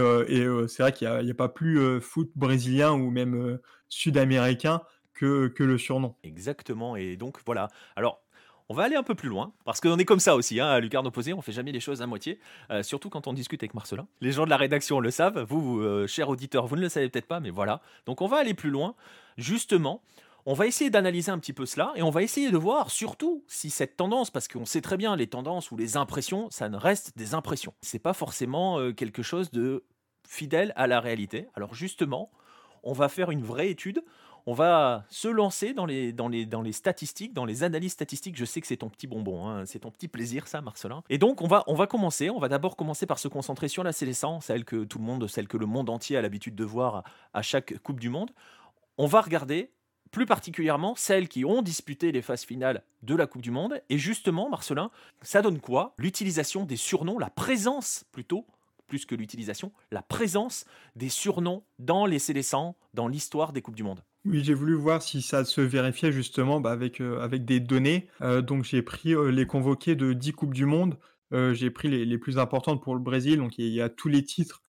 [0.68, 4.80] c'est vrai qu'il n'y a, pas plus foot brésilien ou même sud-américain
[5.12, 6.16] que, le surnom.
[6.22, 7.68] Exactement, et donc voilà.
[7.94, 8.22] Alors,
[8.68, 10.80] on va aller un peu plus loin, parce qu'on est comme ça aussi, hein, à
[10.80, 12.40] Lucarne Opposé, on fait jamais les choses à moitié,
[12.80, 14.08] surtout quand on discute avec Marcelin.
[14.22, 17.10] Les gens de la rédaction le savent, vous, vous chers auditeurs, vous ne le savez
[17.10, 17.82] peut-être pas, mais voilà.
[18.06, 18.94] Donc on va aller plus loin,
[19.36, 20.02] justement,
[20.46, 23.44] on va essayer d'analyser un petit peu cela et on va essayer de voir surtout
[23.46, 26.76] si cette tendance, parce qu'on sait très bien les tendances ou les impressions, ça ne
[26.76, 27.74] reste des impressions.
[27.80, 29.84] C'est pas forcément euh, quelque chose de
[30.26, 31.48] fidèle à la réalité.
[31.54, 32.30] Alors justement,
[32.82, 34.02] on va faire une vraie étude.
[34.44, 36.12] On va se lancer dans les,
[36.72, 38.36] statistiques, dans les analyses statistiques.
[38.36, 39.66] Je sais que c'est ton petit bonbon, hein.
[39.66, 41.04] c'est ton petit plaisir, ça, Marcelin.
[41.08, 42.28] Et donc, on va, on va commencer.
[42.28, 45.28] On va d'abord commencer par se concentrer sur la sélection, celle que tout le monde,
[45.28, 48.32] celle que le monde entier a l'habitude de voir à chaque Coupe du Monde.
[48.98, 49.70] On va regarder
[50.12, 53.82] plus particulièrement celles qui ont disputé les phases finales de la Coupe du Monde.
[53.88, 54.90] Et justement, Marcelin,
[55.22, 55.94] ça donne quoi?
[55.98, 58.46] L'utilisation des surnoms, la présence plutôt,
[58.86, 63.82] plus que l'utilisation, la présence des surnoms dans les sélections, dans l'histoire des Coupes du
[63.82, 64.04] Monde.
[64.24, 68.08] Oui, j'ai voulu voir si ça se vérifiait justement bah, avec, euh, avec des données.
[68.20, 70.98] Euh, donc j'ai pris euh, les convoqués de 10 Coupes du Monde.
[71.32, 73.38] j'ai pris les, les, plus importantes pour le Brésil.
[73.38, 74.62] Donc il y, a tous les titres,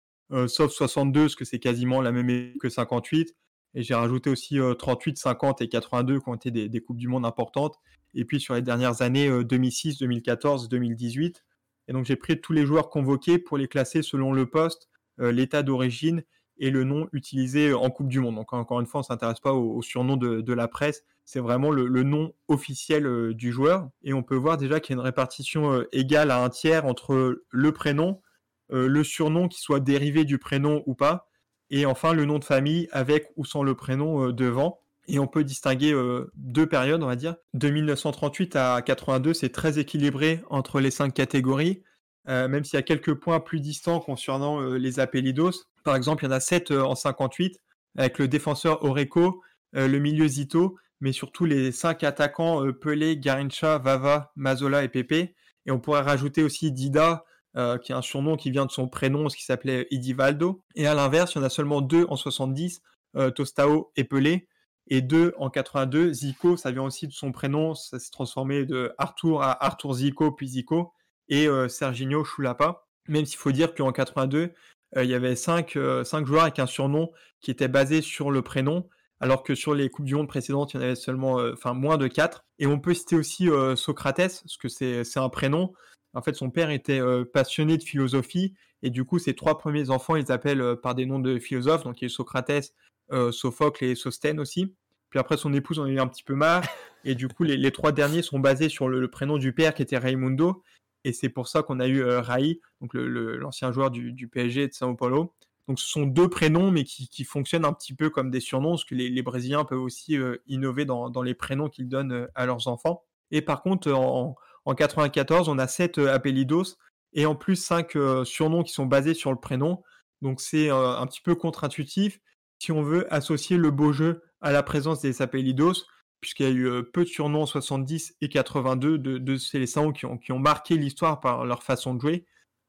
[0.46, 3.34] sauf 62, parce que c'est quasiment la même que 58.
[3.74, 7.24] Et j'ai rajouté aussi 38, 50 et 82 qui ont été des, Coupes du Monde
[7.24, 7.78] importantes.
[8.14, 11.44] Et puis sur les dernières années 2006, 2014, 2018.
[11.88, 15.62] Et donc j'ai pris tous les joueurs convoqués pour les classer selon le poste, l'état
[15.62, 16.22] d'origine
[16.58, 18.36] et le nom utilisé en Coupe du Monde.
[18.36, 21.70] Donc encore une fois, on ne s'intéresse pas au, surnom de, la presse, c'est vraiment
[21.70, 23.88] le, nom officiel du joueur.
[24.02, 27.42] Et on peut voir déjà qu'il y a une répartition égale à un tiers entre
[27.50, 28.20] le prénom,
[28.68, 31.28] le surnom qui soit dérivé du prénom ou pas,
[31.72, 34.78] et enfin le nom de famille avec ou sans le prénom euh, devant.
[35.08, 37.34] Et on peut distinguer euh, deux périodes, on va dire.
[37.54, 41.82] De 1938 à 82, c'est très équilibré entre les cinq catégories,
[42.28, 45.64] euh, même s'il y a quelques points plus distants concernant les appellidos.
[45.82, 47.58] Par exemple, il y en a sept en 58,
[47.96, 54.30] avec le défenseur Oreco, le milieu Zito, mais surtout les cinq attaquants Pelé, Garincha, Vava,
[54.36, 55.34] Mazola et Pepe.
[55.66, 58.88] Et on pourrait rajouter aussi Dida, euh, qui est un surnom qui vient de son
[58.88, 60.62] prénom, ce qui s'appelait Idivaldo.
[60.74, 62.80] Et à l'inverse, il y en a seulement deux en 70,
[63.16, 64.48] euh, Tostao et Pelé.
[64.86, 68.94] Et deux en 82, Zico, ça vient aussi de son prénom, ça s'est transformé de
[68.96, 70.94] Arthur à Arthur Zico, puis Zico.
[71.28, 72.86] Et euh, Serginho Chulapa.
[73.06, 74.54] Même s'il faut dire qu'en 82,
[74.96, 77.10] il y avait cinq, cinq, joueurs avec un surnom
[77.40, 78.88] qui était basé sur le prénom,
[79.20, 81.38] alors que sur les Coupes du Monde précédentes, il y en avait seulement,
[81.74, 82.44] moins de quatre.
[82.58, 85.72] Et on peut citer aussi Socrates, parce que c'est un prénom.
[86.14, 89.90] En fait, son père était euh, passionné de philosophie et du coup, ses trois premiers
[89.90, 91.84] enfants, ils appellent euh, par des noms de philosophes.
[91.84, 92.74] Donc, il y a Socrates,
[93.12, 94.74] euh, Sophocle et Sostène aussi.
[95.10, 96.64] Puis après, son épouse en a eu un petit peu marre.
[97.04, 99.98] Et du coup, les, trois derniers sont basés sur le, prénom du père qui était
[99.98, 100.62] Raimundo.
[101.04, 104.94] Et c'est pour ça qu'on a eu Rai, donc l'ancien joueur du, PSG de Sao
[104.94, 105.34] Paulo.
[105.66, 108.84] Donc ce sont deux prénoms, mais qui, fonctionnent un petit peu comme des surnoms, parce
[108.84, 113.02] que les, Brésiliens peuvent aussi innover dans, les prénoms qu'ils donnent à leurs enfants.
[113.32, 116.76] Et par contre, en, en 94, on a sept apelidos
[117.12, 119.82] et en plus cinq surnoms qui sont basés sur le prénom.
[120.22, 122.20] Donc c'est un petit peu contre-intuitif
[122.62, 125.84] si on veut associer le beau jeu à la présence des apelidos,
[126.20, 130.16] puisqu'il y a eu peu de surnoms en 70 et 82 de, de qui ont,
[130.16, 132.26] qui ont marqué l'histoire par leur façon de jouer.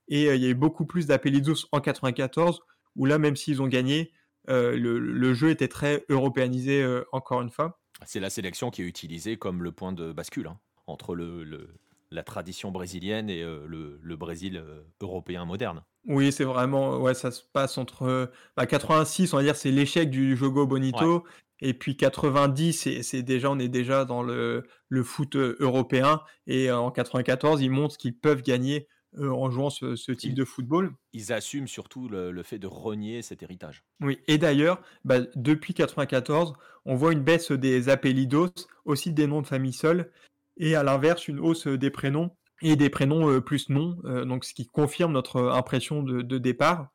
[0.08, 2.62] Et il y a eu beaucoup plus d'apelidos en 94,
[2.96, 4.12] où là, même s'ils ont gagné,
[4.48, 7.80] le, jeu était très européanisé encore une fois.
[8.06, 11.76] C'est la sélection qui est utilisée comme le point de bascule hein, entre le,
[12.14, 14.64] la tradition brésilienne et le, le, Brésil
[15.02, 15.84] européen moderne.
[16.06, 20.10] Oui, c'est vraiment, ouais, ça se passe entre 86, bah, on va dire, c'est l'échec
[20.10, 21.24] du Jogo Bonito,
[21.60, 26.92] et puis 90, c'est déjà, on est déjà dans le, le foot européen, et en
[26.92, 28.88] 94, ils montrent qu'ils peuvent gagner
[29.20, 30.94] en jouant ce, type de football.
[31.14, 33.84] Ils assument surtout le, fait de renier cet héritage.
[34.02, 36.54] Oui, et d'ailleurs, bah, depuis 94,
[36.86, 38.50] on voit une baisse des appelidos,
[38.86, 40.12] aussi des noms de famille seuls,
[40.58, 44.68] et à l'inverse, une hausse des prénoms et des prénoms plus noms, donc ce qui
[44.68, 46.90] confirme notre impression de, départ.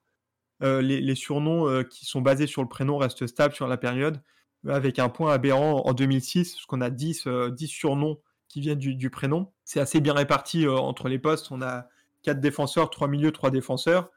[0.60, 4.22] Les, surnoms qui sont basés sur le prénom restent stables sur la période,
[4.66, 8.18] avec un point aberrant en 2006, parce qu'on a 10, 10 surnoms
[8.48, 9.52] qui viennent du, prénom.
[9.64, 11.50] C'est assez bien réparti entre les postes.
[11.50, 11.86] On a
[12.22, 14.10] 4 défenseurs, 3 milieux, 3 défenseurs.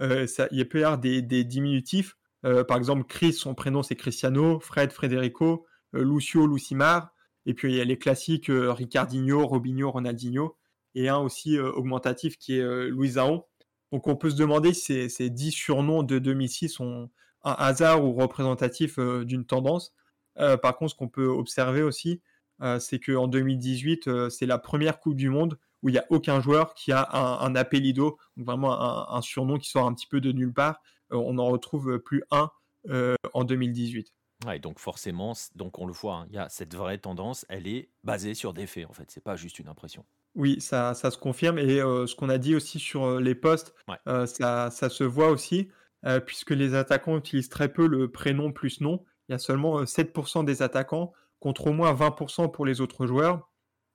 [0.00, 2.16] Il peut y avoir des, diminutifs.
[2.42, 7.13] par exemple, Chris, son prénom c'est Cristiano, Fred, Federico, Lucio, Lucimar.
[7.46, 10.56] Et puis il y a les classiques euh, Ricardinho, Robinho, Ronaldinho,
[10.94, 13.46] et un aussi euh, augmentatif qui est euh, Luisao.
[13.92, 17.10] Donc on peut se demander si ces, 10 surnoms de 2006 sont
[17.44, 19.94] un hasard ou représentatif d'une tendance.
[20.34, 22.22] par contre, ce qu'on peut observer aussi,
[22.80, 26.74] c'est qu'en 2018, c'est la première Coupe du Monde où il n'y a aucun joueur
[26.74, 30.32] qui a un, appelido, donc vraiment un, un, surnom qui sort un petit peu de
[30.32, 30.80] nulle part.
[31.10, 32.50] on n'en retrouve plus un
[33.34, 34.12] en 2018
[34.60, 37.88] donc forcément, donc on le voit, hein, il y a cette vraie tendance, elle est
[38.02, 40.04] basée sur des faits en fait, c'est pas juste une impression.
[40.34, 41.58] Oui, ça, ça se confirme.
[41.58, 45.68] Et ce qu'on a dit aussi sur les postes, ça, ça, se voit aussi,
[46.26, 49.04] puisque les attaquants utilisent très peu le prénom plus nom.
[49.28, 53.48] Il y a seulement 7% des attaquants contre au moins 20% pour les autres joueurs.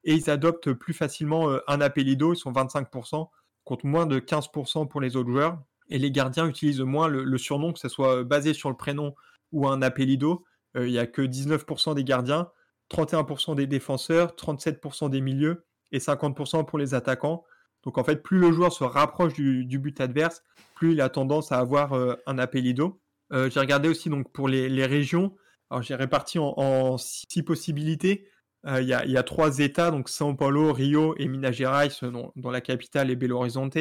[0.05, 3.29] Et ils adoptent plus facilement un appelido, ils sont 25%,
[3.65, 5.61] contre moins de 15% pour les autres joueurs.
[5.89, 9.13] Et les gardiens utilisent moins le surnom, que ce soit basé sur le prénom
[9.51, 10.45] ou un appelido,
[10.77, 12.49] euh, il n'y a que 19% des gardiens,
[12.89, 17.43] 31% des défenseurs, 37% des milieux et 50% pour les attaquants.
[17.83, 20.43] Donc en fait, plus le joueur se rapproche du, but adverse,
[20.75, 22.99] plus il a tendance à avoir euh, un appelido.
[23.31, 25.35] Euh, j'ai regardé aussi donc pour les, régions.
[25.69, 28.27] Alors j'ai réparti en, six possibilités.
[28.65, 33.09] Il y, a trois États, donc São Paulo, Rio et Minas Gerais, dont, la capitale
[33.09, 33.77] est Belo Horizonte.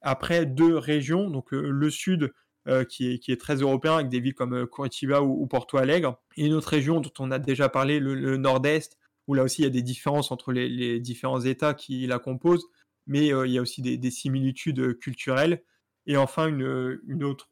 [0.00, 2.32] Après deux régions, donc le sud
[2.66, 6.16] euh, qui, est, très européen, avec des villes comme euh, Curitiba ou, Porto Alegre.
[6.38, 8.96] Une autre région dont on a déjà parlé, le, nord-est,
[9.28, 12.66] où là aussi il y a des différences entre les, différents États qui la composent,
[13.06, 15.62] mais euh, il y a aussi des, similitudes culturelles.
[16.06, 17.50] Et enfin, une, autre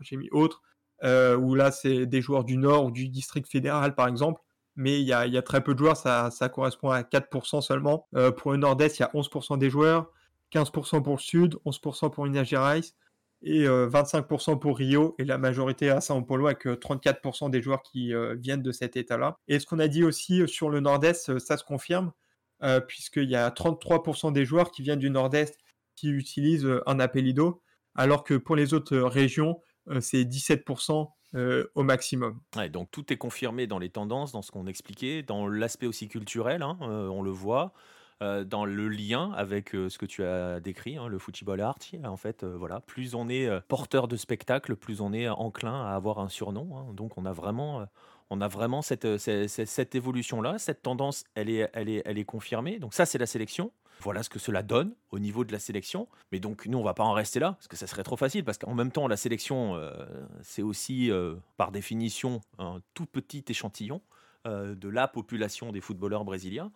[0.00, 0.62] j'ai mis autre,
[1.02, 4.40] où là c'est des joueurs du nord ou du district fédéral par exemple,
[4.76, 8.06] mais il y a, très peu de joueurs, ça, correspond à 4% seulement.
[8.36, 10.12] pour le nord-est, il y a 11% des joueurs,
[10.52, 12.82] 15% pour le sud, 11% pour Minas Gerais,
[13.42, 17.60] et 25% euh, pour Rio et la majorité à Sao Paulo avec 34% euh, des
[17.60, 19.36] joueurs qui euh, viennent de cet état-là.
[19.48, 22.12] Et ce qu'on a dit aussi sur le Nord-Est, ça se confirme,
[22.86, 25.58] puisqu'il y a 33% des joueurs qui viennent du Nord-Est
[25.96, 27.60] qui utilisent un appelido,
[27.96, 29.60] alors que pour les autres régions,
[30.00, 31.08] c'est 17%
[31.74, 32.40] au maximum.
[32.70, 36.62] donc tout est confirmé dans les tendances, dans ce qu'on expliquait, dans l'aspect aussi culturel,
[36.62, 37.72] hein, on le voit.
[38.22, 41.78] Euh, dans le lien avec euh, ce que tu as décrit, hein, le football art.
[42.04, 45.96] En fait, euh, voilà, plus on est porteur de spectacle, plus on est enclin à
[45.96, 46.76] avoir un surnom.
[46.76, 46.92] Hein.
[46.94, 47.84] donc, on a vraiment,
[48.30, 50.58] on a vraiment cette, cette, évolution-là.
[50.58, 52.78] Cette tendance, elle est, elle, est, elle est confirmée.
[52.78, 53.72] Donc, ça, c'est la sélection.
[54.00, 56.06] Voilà ce que cela donne au niveau de la sélection.
[56.30, 58.44] Mais donc, nous, on va pas en rester là, parce que ça serait trop facile,
[58.44, 59.80] parce qu'en même temps, la sélection,
[60.42, 61.10] c'est aussi,
[61.56, 64.00] par définition, un tout petit échantillon
[64.44, 66.70] de la population des footballeurs brésiliens.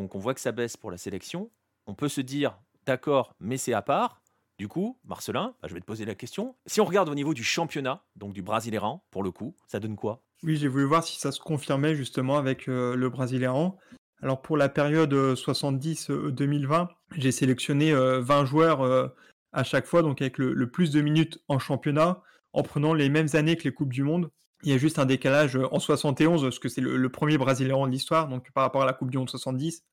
[0.00, 1.50] Donc on voit que ça baisse pour la sélection.
[1.86, 4.22] On peut se dire, d'accord, mais c'est à part.
[4.58, 6.56] Du coup, Marcelin, bah, je vais te poser la question.
[6.64, 9.96] Si on regarde au niveau du championnat, donc du Brasileiran, pour le coup, ça donne
[9.96, 10.22] quoi?
[10.42, 13.76] Oui, j'ai voulu voir si ça se confirmait justement avec euh, le Brasileiran.
[14.22, 16.86] Alors pour la période 70-2020, euh,
[17.16, 19.12] j'ai sélectionné 20 euh, joueurs
[19.52, 22.22] à chaque fois, donc avec le, plus de minutes en championnat,
[22.54, 24.30] en prenant les mêmes années que les Coupes du Monde.
[24.62, 27.90] Il y a juste un décalage en 71, parce que c'est le, premier Brésilien de
[27.90, 29.84] l'histoire, donc par rapport à la Coupe du Monde 70.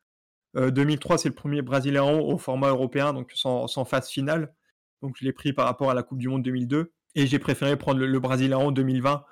[0.55, 4.53] 2003, c'est le premier Brésilien au format européen, donc sans, phase finale.
[5.01, 6.91] Donc je l'ai pris par rapport à la Coupe du Monde 2002.
[7.15, 9.23] Et j'ai préféré prendre le, Brésilien en 2020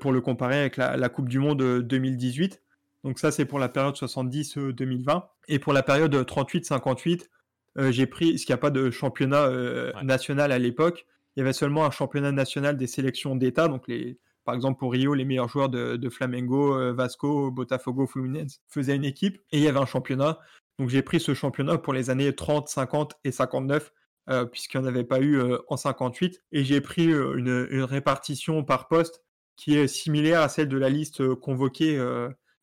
[0.00, 2.62] pour le comparer avec la, Coupe du Monde 2018.
[3.04, 5.24] Donc ça, c'est pour la période 70-2020.
[5.48, 7.28] Et pour la période 38-58,
[7.90, 9.50] j'ai pris, ce qu'il n'y a pas de championnat
[10.02, 14.18] national à l'époque, il y avait seulement un championnat national des sélections d'État, donc les,
[14.46, 19.38] par exemple pour Rio, les meilleurs joueurs de, Flamengo, Vasco, Botafogo, Fluminense faisaient une équipe,
[19.52, 20.38] et il y avait un championnat.
[20.78, 23.92] Donc j'ai pris ce championnat pour les années 30, 50 et 59,
[24.50, 29.22] puisqu'il n'y en avait pas eu en 58, et j'ai pris une, répartition par poste
[29.56, 31.98] qui est similaire à celle de la liste convoquée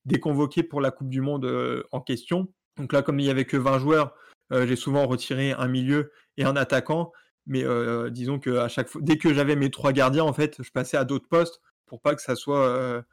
[0.06, 2.48] déconvoqué pour la Coupe du Monde euh, en question.
[2.78, 4.14] Donc là, comme il n'y avait que 20 joueurs,
[4.52, 7.12] euh, j'ai souvent retiré un milieu et un attaquant.
[7.46, 10.62] Mais euh, disons que à chaque fois, dès que j'avais mes trois gardiens, en fait,
[10.62, 13.06] je passais à d'autres postes pour pas que ça soit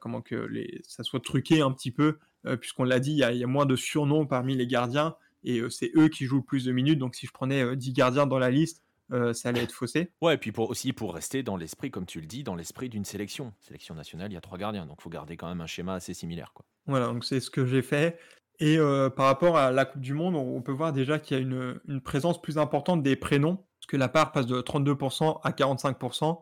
[0.00, 2.18] comment que les, ça soit truqué un petit peu,
[2.60, 6.08] puisqu'on l'a dit, il y, a moins de surnoms parmi les gardiens et c'est eux
[6.08, 6.98] qui jouent le plus de minutes.
[6.98, 10.10] Donc si je prenais 10 gardiens dans la liste, euh, ça allait être faussé.
[10.20, 12.88] Ouais, et puis pour, aussi pour rester dans l'esprit, comme tu le dis, dans l'esprit
[12.88, 13.52] d'une sélection.
[13.60, 15.94] Sélection nationale, il y a trois gardiens, donc il faut garder quand même un schéma
[15.94, 16.52] assez similaire.
[16.52, 16.64] Quoi.
[16.86, 18.18] Voilà, donc c'est ce que j'ai fait.
[18.58, 21.40] Et euh, par rapport à la Coupe du Monde, on peut voir déjà qu'il y
[21.40, 25.40] a une, une, présence plus importante des prénoms, parce que la part passe de 32%
[25.42, 26.40] à 45%,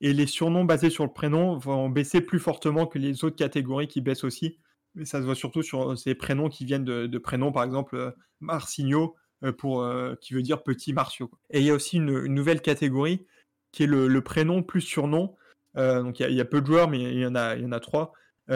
[0.00, 3.88] et les surnoms basés sur le prénom vont baisser plus fortement que les autres catégories
[3.88, 4.58] qui baissent aussi.
[4.94, 8.10] Mais ça se voit surtout sur ces prénoms qui viennent de, prénoms, par exemple euh,
[8.40, 11.30] Marsigno, euh, pour, euh, qui veut dire petit Martiaux.
[11.48, 13.26] Et il y a aussi une, nouvelle catégorie
[13.72, 15.34] qui est le, prénom plus surnom.
[15.78, 18.12] Euh, donc il y, a peu de joueurs, mais il y en a, trois.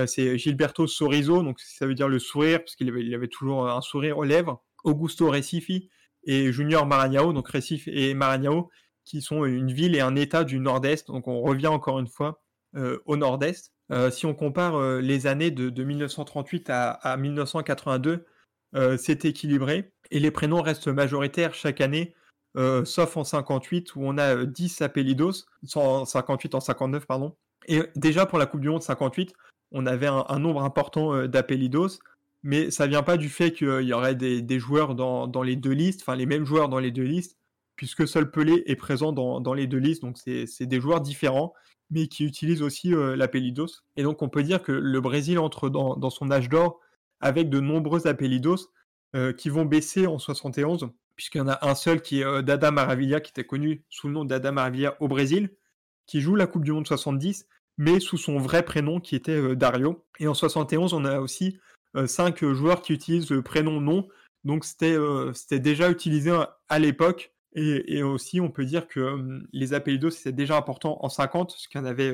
[0.07, 4.19] c'est Gilberto Sorizo, donc ça veut dire le sourire, parce qu'il avait, toujours un sourire
[4.19, 4.63] aux lèvres.
[4.83, 5.71] Augusto Recife
[6.25, 8.69] et Junior Maranhão, donc Recife et Maranhão,
[9.05, 11.09] qui sont une ville et un état du nord-est.
[11.09, 12.43] Donc on revient encore une fois
[13.05, 13.73] au nord-est.
[14.11, 18.27] si on compare les années de, 1938 à, à 1982,
[18.99, 22.15] c'est équilibré et les prénoms restent majoritaires chaque année,
[22.57, 27.37] euh, sauf en 58 où on a 10 euh, appellidos, en 58 en 59 pardon.
[27.67, 29.35] Et déjà pour la Coupe du Monde 58,
[29.73, 31.99] on avait un, nombre important euh, d'appellidos,
[32.43, 36.03] mais ça vient pas du fait qu'il y aurait des, joueurs dans, les deux listes,
[36.03, 37.37] enfin les mêmes joueurs dans les deux listes,
[37.77, 41.55] puisque seul Pelé est présent dans, les deux listes, donc c'est des joueurs différents,
[41.91, 43.83] mais qui utilisent aussi l'appellidos.
[43.97, 46.81] Et donc on peut dire que le Brésil entre dans, dans son âge d'or
[47.21, 48.71] avec de nombreux appellidos,
[49.15, 52.43] euh, qui vont baisser en 71, puisqu'il y en a un seul qui est euh,
[52.43, 55.55] Dada Maravilha, qui était connu sous le nom Dada Maravilha au Brésil,
[56.07, 57.47] qui joue la Coupe du Monde 70,
[57.79, 60.05] mais sous son vrai prénom qui était euh, Dario.
[60.19, 61.59] Et en 71, on a aussi
[62.07, 64.09] cinq joueurs qui utilisent le prénom nom,
[64.43, 66.37] donc c'était déjà utilisé
[66.69, 67.33] à l'époque.
[67.57, 71.81] Et, aussi, on peut dire que les appellidos, c'était déjà important en 50, parce qu'il
[71.81, 72.13] y en avait,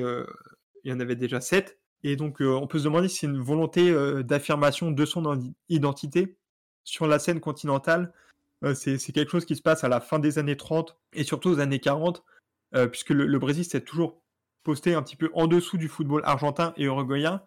[0.85, 1.79] avait déjà 7.
[2.03, 3.91] Et donc, on peut se demander si c'est une volonté
[4.23, 6.37] d'affirmation de son identité
[6.83, 8.13] sur la scène continentale,
[8.63, 11.49] euh, c'est quelque chose qui se passe à la fin des années 30 et surtout
[11.49, 12.23] aux années 40,
[12.75, 14.21] euh, puisque le, Brésil s'est toujours
[14.63, 17.41] posté un petit peu en dessous du football argentin et uruguayen.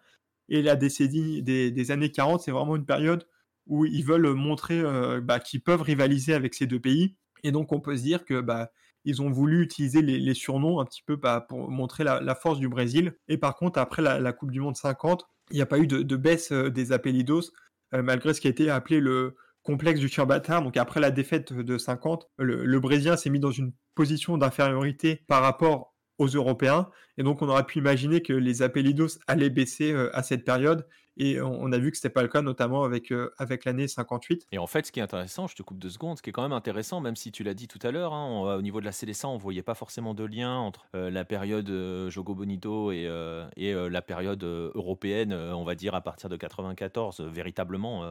[0.49, 3.27] Et la décennie des, années 40, c'est vraiment une période
[3.65, 7.15] où ils veulent montrer euh, bah, qu'ils peuvent rivaliser avec ces deux pays.
[7.45, 8.71] Et donc on peut se dire que bah,
[9.03, 12.67] ils ont voulu utiliser les, surnoms un petit peu bah, pour montrer la, force du
[12.67, 13.15] Brésil.
[13.27, 16.15] Et par contre, après la, Coupe du Monde 50, il n'y a pas eu de,
[16.15, 17.51] baisse des appellidos.
[17.93, 20.61] Euh, malgré ce qui a été appelé le complexe du Tirbatar.
[20.61, 25.41] Donc après la défaite de 50, le, Brésilien s'est mis dans une position d'infériorité par
[25.41, 26.89] rapport aux Européens.
[27.17, 30.85] Et donc on aurait pu imaginer que les appellidos allaient baisser euh, à cette période
[31.17, 33.87] et on a vu que ce n'était pas le cas, notamment avec, euh, avec l'année
[33.87, 34.47] 58.
[34.51, 36.33] Et en fait, ce qui est intéressant, je te coupe deux secondes, ce qui est
[36.33, 38.85] quand même intéressant, même si tu l'as dit tout à l'heure, hein, au niveau de
[38.85, 41.71] la CDSA, on ne voyait pas forcément de lien entre euh, la période
[42.09, 43.09] Jogo Bonito et,
[43.55, 48.03] et la période européenne, on va dire à partir de 94, véritablement,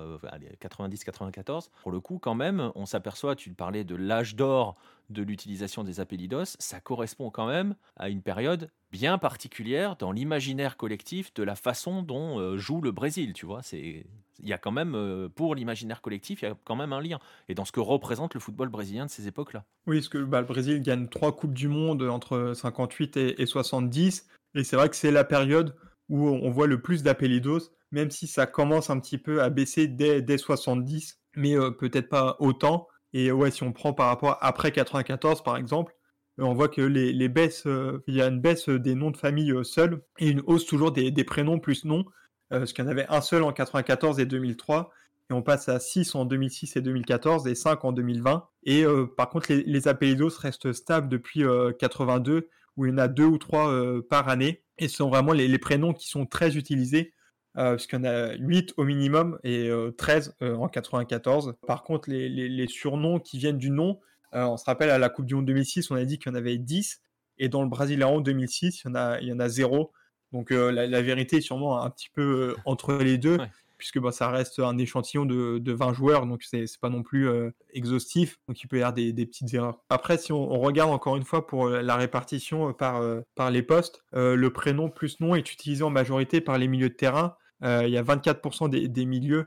[0.60, 1.70] 90-94.
[1.82, 4.76] Pour le coup, quand même, on s'aperçoit, tu parlais de l'âge d'or
[5.10, 10.76] de l'utilisation des appellidos, ça correspond quand même à une période bien particulière dans l'imaginaire
[10.76, 13.62] collectif de la façon dont euh, joue le Brésil, tu vois.
[13.62, 14.06] C'est
[14.40, 17.00] il y a quand même euh, pour l'imaginaire collectif, il y a quand même un
[17.00, 19.64] lien et dans ce que représente le football brésilien de ces époques-là.
[19.86, 24.26] Oui, parce que bah, le Brésil gagne trois coupes du monde entre 58 et, 70
[24.54, 25.76] et c'est vrai que c'est la période
[26.08, 29.86] où on voit le plus d'appellidos, même si ça commence un petit peu à baisser
[29.88, 32.88] dès, dès 70, mais euh, peut-être pas autant.
[33.14, 35.94] Et si on prend par rapport après 94 par exemple,
[36.38, 39.52] on voit que les, baisses, euh, il y a une baisse des noms de famille
[39.52, 42.04] euh, seuls et une hausse toujours des, prénoms plus noms,
[42.52, 44.90] euh, parce qu'il y en avait un seul en 94 et 2003,
[45.30, 48.48] et on passe à 6 en 2006 et 2014 et 5 en 2020.
[48.64, 48.84] Et
[49.16, 51.44] par contre, les, les restent stables depuis
[51.78, 53.72] 82, où il y en a deux ou trois
[54.10, 54.62] par année.
[54.76, 57.14] Et ce sont vraiment les, prénoms qui sont très utilisés,
[57.54, 61.54] parce qu'il y en a 8 au minimum et 13 en 94.
[61.66, 64.00] Par contre, les, surnoms qui viennent du nom,
[64.32, 66.38] on se rappelle à la Coupe du Monde 2006, on a dit qu'il y en
[66.38, 67.00] avait 10,
[67.38, 69.92] et dans le Brésilien 2006, il y en a, il y en a 0.
[70.32, 73.38] Donc la, vérité est sûrement un petit peu entre les deux
[73.84, 77.50] puisque bah, ça reste un échantillon de, 20 joueurs, donc c'est pas non plus euh,
[77.72, 79.78] exhaustif, donc il peut y avoir des, petites erreurs.
[79.90, 83.02] Après, si on, regarde encore une fois pour euh, la répartition euh, par,
[83.34, 86.94] par les postes, le prénom plus nom est utilisé en majorité par les milieux de
[86.94, 87.36] terrain.
[87.64, 89.46] Il y a 24% des, milieux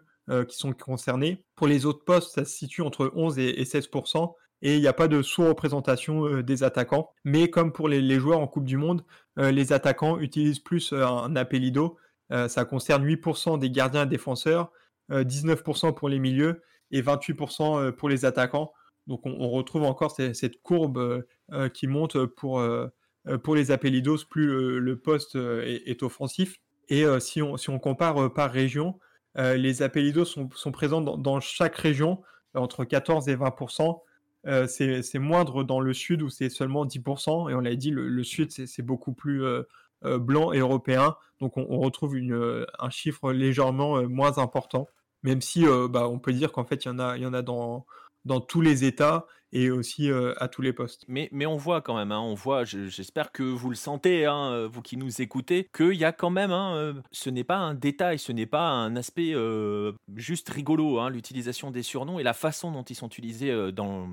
[0.49, 1.45] qui sont concernés.
[1.55, 4.33] Pour les autres postes, ça se situe entre 11 et, 16%.
[4.63, 7.11] Et il n'y a pas de sous-représentation des attaquants.
[7.23, 9.05] Mais comme pour les, joueurs en Coupe du Monde,
[9.37, 11.97] les attaquants utilisent plus un appelido,
[12.31, 14.71] euh, ça concerne 8% des gardiens et défenseurs,
[15.09, 16.61] 19% euh, pour les milieux
[16.91, 18.73] et 28% euh, pour les attaquants.
[19.07, 21.23] Donc on, retrouve encore cette, courbe
[21.73, 22.61] qui monte pour,
[23.41, 24.47] pour les appellidos, plus
[24.81, 26.57] le, poste est, offensif.
[26.89, 28.99] Et si, on, si on compare par région,
[29.35, 32.21] les appellidos sont, présents dans, chaque région,
[32.53, 33.99] entre 14 et 20%.
[34.67, 37.51] c'est moindre dans le sud où c'est seulement 10%.
[37.51, 39.43] Et on l'a dit, le, sud, c'est beaucoup plus
[40.05, 41.15] euh, blanc et européen.
[41.39, 44.87] Donc on, retrouve euh, un chiffre légèrement euh, moins important,
[45.23, 47.33] même si bah, on peut dire qu'en fait il y en a, il y en
[47.33, 47.85] a dans,
[48.27, 51.05] dans tous les États et aussi à tous les postes.
[51.07, 54.81] Mais, on voit quand même, hein, on voit, j'espère que vous le sentez, hein, vous
[54.81, 58.33] qui nous écoutez, qu'il y a quand même, hein, ce n'est pas un détail, ce
[58.33, 59.33] n'est pas un aspect
[60.15, 64.09] juste rigolo, l'utilisation des surnoms et la façon dont ils sont utilisés dans,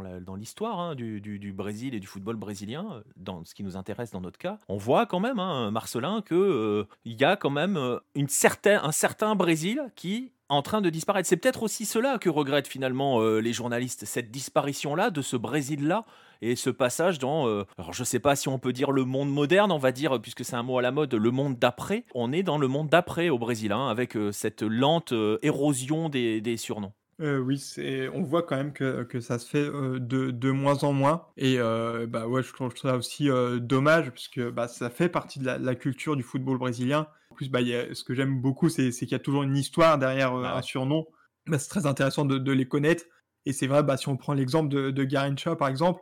[0.00, 4.10] dans l'histoire hein, du, Brésil et du football brésilien, euh, dans ce qui nous intéresse
[4.10, 7.76] dans notre cas, on voit quand même, hein, Marcelin, qu'il euh, y a quand même
[7.76, 11.28] euh, un certain Brésil qui en train de disparaître.
[11.28, 16.04] C'est peut-être aussi cela que regrettent finalement les journalistes, cette disparition-là de ce Brésil-là
[16.42, 17.46] et ce passage dans,
[17.78, 20.44] alors je sais pas si on peut dire le monde moderne, on va dire, puisque
[20.44, 22.04] c'est un mot à la mode, le monde d'après.
[22.14, 26.92] On est dans le monde d'après au Brésil, hein, avec cette lente érosion des surnoms.
[27.22, 30.50] Euh, oui, c'est on voit quand même que que ça se fait, euh, de de
[30.50, 33.28] moins en moins et euh, bah, ouais, je trouve ça aussi,
[33.60, 37.06] dommage puisque, bah, ça fait partie de la culture du football brésilien.
[37.30, 40.34] En plus, bah, ce que j'aime beaucoup, c'est qu'il y a toujours une histoire derrière,
[40.34, 41.06] un surnom.
[41.46, 43.04] Bah, c'est très intéressant de les connaître
[43.46, 46.00] et c'est vrai, bah, si on prend l'exemple de de Garrincha, par exemple,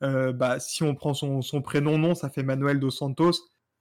[0.00, 3.32] bah, si on prend son son prénom nom, ça fait Manuel dos Santos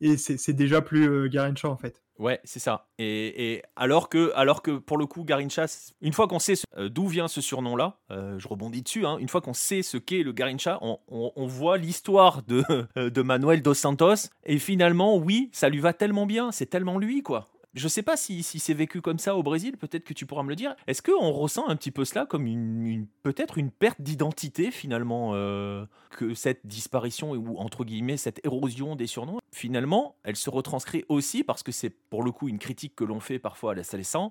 [0.01, 2.01] et c'est déjà plus, euh, Garrincha, en fait.
[2.17, 2.87] Ouais, c'est ça.
[2.97, 5.65] Et, alors, que, alors que pour le coup, Garincha,
[6.01, 9.27] une fois qu'on sait euh, d'où vient ce surnom-là, euh, je rebondis dessus, hein, une
[9.27, 12.63] fois qu'on sait ce qu'est le Garincha, on, voit l'histoire de,
[13.09, 14.29] de Manuel dos Santos.
[14.45, 17.47] Et finalement, oui, ça lui va tellement bien, c'est tellement lui, quoi.
[17.75, 20.49] Je sais pas si, c'est vécu comme ça au Brésil, peut-être que tu pourras me
[20.49, 20.75] le dire.
[20.87, 25.85] Est-ce qu'on ressent un petit peu cela comme une, peut-être une perte d'identité finalement euh,
[26.11, 31.43] que cette disparition ou entre guillemets cette érosion des surnoms finalement elle se retranscrit aussi
[31.43, 33.81] parce que c'est pour le coup une critique que l'on fait parfois à la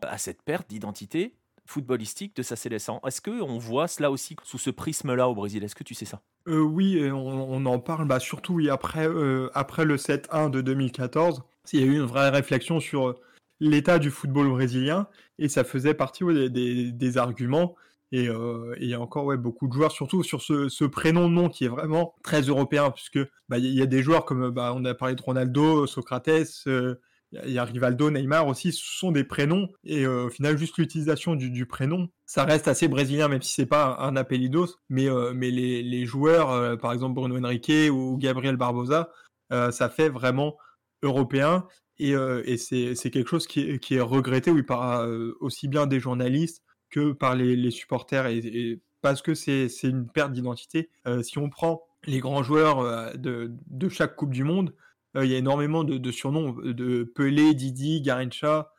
[0.09, 1.35] à cette perte d'identité
[1.67, 3.01] footballistique de sa Salessan.
[3.07, 5.65] Est-ce qu'on voit cela aussi sous ce prisme-là au Brésil?
[5.65, 6.21] Est-ce que tu sais ça?
[6.49, 11.43] Euh, Oui, on, en parle bah, surtout après, euh, après le 7-1 de 2014.
[11.73, 13.15] Il y a eu une vraie réflexion sur
[13.61, 17.75] l'état du football brésilien et ça faisait partie des, arguments.
[18.13, 21.35] Et euh, il y a encore ouais, beaucoup de joueurs, surtout sur ce, prénom de
[21.35, 24.73] nom qui est vraiment très européen, puisque bah, il y, a des joueurs comme bah,
[24.77, 26.29] on a parlé de Ronaldo, Socrates,
[26.69, 26.95] euh,
[27.33, 29.69] il y a Rivaldo, Neymar aussi, ce sont des prénoms.
[29.83, 33.67] Et euh, au final, juste l'utilisation du, prénom, ça reste assez brésilien, même si c'est
[33.67, 34.69] pas un, appelidos.
[34.89, 39.11] Mais, mais les, joueurs, par exemple Bruno Henrique ou Gabriel Barbosa,
[39.51, 40.57] ça fait vraiment
[41.03, 41.67] européen.
[41.99, 45.07] Et, c'est quelque chose qui est, regretté, oui, par
[45.41, 50.91] aussi bien des journalistes que par les, supporters, et, parce que c'est une perte d'identité.
[51.23, 54.75] si on prend les grands joueurs de, chaque Coupe du Monde,
[55.15, 58.73] il y a énormément de, surnoms, de Pelé, Didi, Garincha,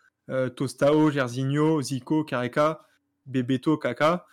[0.56, 2.86] Tostao, Gersinho, Zico, Careca,
[3.26, 4.26] Bebeto, Kaka.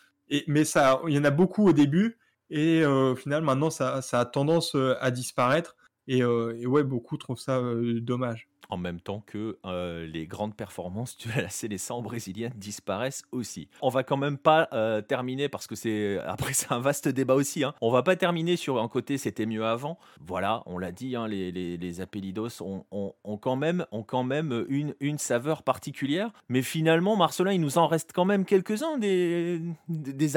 [0.48, 2.18] Mais ça, il y en a beaucoup au début,
[2.50, 5.76] et au final, maintenant, ça, a tendance à disparaître.
[6.08, 7.62] Et, et, ouais, beaucoup trouvent ça
[8.00, 13.68] dommage en même temps que euh, les grandes performances de la sélection brésilienne disparaissent aussi.
[13.82, 17.34] On va quand même pas euh, terminer parce que c'est après c'est un vaste débat
[17.34, 17.64] aussi.
[17.64, 17.74] Hein.
[17.82, 19.98] On va pas terminer sur un côté c'était mieux avant.
[20.26, 24.24] Voilà, on l'a dit, hein, les, les, les appellidos ont, ont, quand même ont quand
[24.24, 26.30] même une, une saveur particulière.
[26.48, 30.36] Mais finalement, Marcelin, il nous en reste quand même quelques-uns des, des.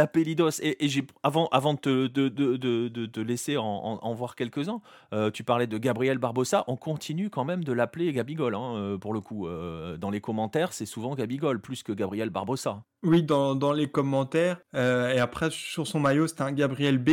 [0.61, 2.57] Et, j'ai avant avant de te, de, de,
[2.87, 4.81] de, laisser en, voir quelques-uns,
[5.13, 6.65] euh, tu parlais de Gabriel Barbosa.
[6.67, 9.47] On continue quand même de l'appeler Gabigol, hein, euh, pour le coup.
[9.47, 12.83] Euh, dans les commentaires, c'est souvent Gabigol, plus que Gabriel Barbosa.
[13.03, 14.59] Oui, dans, dans les commentaires.
[14.73, 17.09] Euh, et après, sur son maillot, c'était un Gabriel B.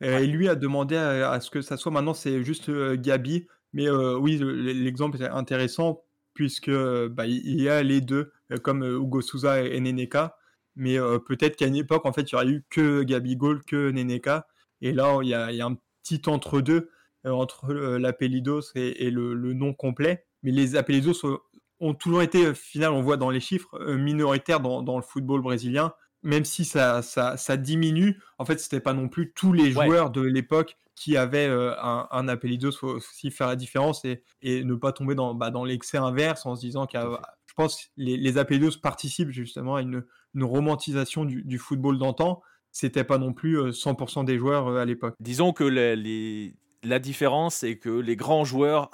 [0.00, 3.46] Et lui a demandé à, ce que ça soit maintenant, c'est juste Gabi.
[3.72, 6.02] Mais oui, l'exemple est intéressant
[6.34, 8.30] puisque bah, il y a les deux,
[8.62, 10.36] comme Hugo Souza et Neneka.
[10.74, 14.46] Mais peut-être qu'à une époque, en fait, il n'y aurait eu que Gabigol, que Neneka.
[14.82, 16.90] Et là, il y a, un petit entre-deux
[17.24, 20.25] entre l'Apellidos et, le, nom complet.
[20.42, 21.40] Mais les Apellidos
[21.80, 25.92] ont toujours été, au final, on voit dans les chiffres, minoritaires dans, le football brésilien.
[26.22, 30.22] Même si ça, ça, diminue, en fait, c'était pas non plus tous les joueurs de
[30.22, 32.70] l'époque qui avaient un, un Apellidos.
[32.70, 36.46] Il faut aussi faire la différence et, ne pas tomber dans, bah, dans l'excès inverse
[36.46, 36.98] en se disant que
[37.46, 40.04] je pense que les, les participent justement à une,
[40.38, 42.42] romantisation du, football d'antan.
[42.70, 45.14] C'était pas non plus 100% des joueurs à l'époque.
[45.20, 48.90] Disons que les, la différence, c'est que les grands joueurs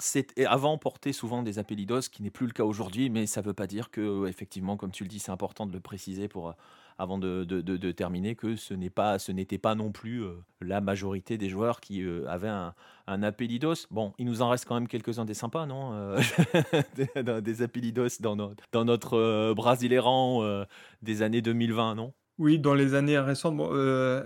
[0.47, 3.45] avant portaient souvent des appellidos, ce qui n'est plus le cas aujourd'hui, mais ça ne
[3.45, 6.49] veut pas dire que, effectivement, comme tu le dis, c'est important de le préciser pour,
[6.49, 6.53] euh,
[6.97, 11.49] avant de, terminer, que ce n'est pas, n'était pas non plus euh, la majorité des
[11.49, 12.73] joueurs qui euh, avaient un,
[13.07, 13.87] un appellidos.
[13.91, 16.15] Bon, il nous en reste quand même quelques-uns des sympas, non
[17.41, 20.67] des, appellidos dans, notre, dans notre
[21.01, 22.13] des années 2020, non?
[22.39, 23.61] Oui, dans les années récentes,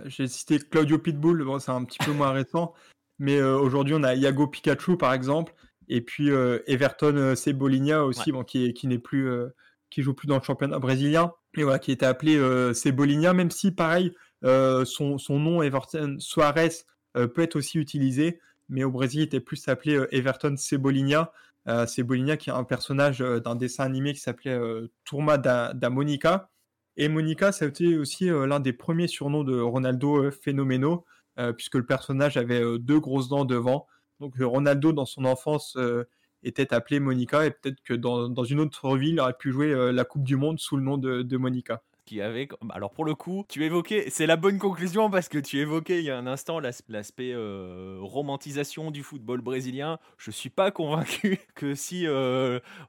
[0.06, 2.74] j'ai cité Claudio Pitbull, bon, c'est un petit peu moins récent,
[3.20, 5.54] mais euh, aujourd'hui, on a Iago Pikachu, par exemple,
[5.88, 9.30] et puis euh, Everton euh, Cebolinha aussi, bon, qui, qui n'est plus,
[9.90, 12.36] qui joue plus dans le championnat brésilien, et voilà, qui était appelé
[12.74, 14.14] Cebolinha, même si, pareil,
[14.44, 16.70] son, son, nom, Everton Suarez,
[17.14, 18.40] peut être aussi utilisé,
[18.70, 21.32] mais au Brésil, il était plus appelé Everton Cebolinha.
[21.88, 24.58] Cebolinha, qui est un personnage d'un dessin animé qui s'appelait
[25.04, 26.50] Tourma da, da, Monica.
[26.96, 31.00] Et Monica, ça a été aussi l'un des premiers surnoms de Ronaldo Phénoménal.
[31.40, 33.86] Euh, puisque le personnage avait euh, deux grosses dents devant.
[34.20, 35.78] Donc euh, Ronaldo, dans son enfance,
[36.44, 39.92] était appelé Monica, et peut-être que dans, dans, une autre ville, il aurait pu jouer
[39.92, 42.48] la Coupe du Monde sous le nom de, Monica qui avait.
[42.70, 46.06] Alors pour le coup, tu évoquais, c'est la bonne conclusion parce que tu évoquais il
[46.06, 47.36] y a un instant l'aspect
[48.00, 50.00] romantisation du football brésilien.
[50.18, 52.08] Je suis pas convaincu que si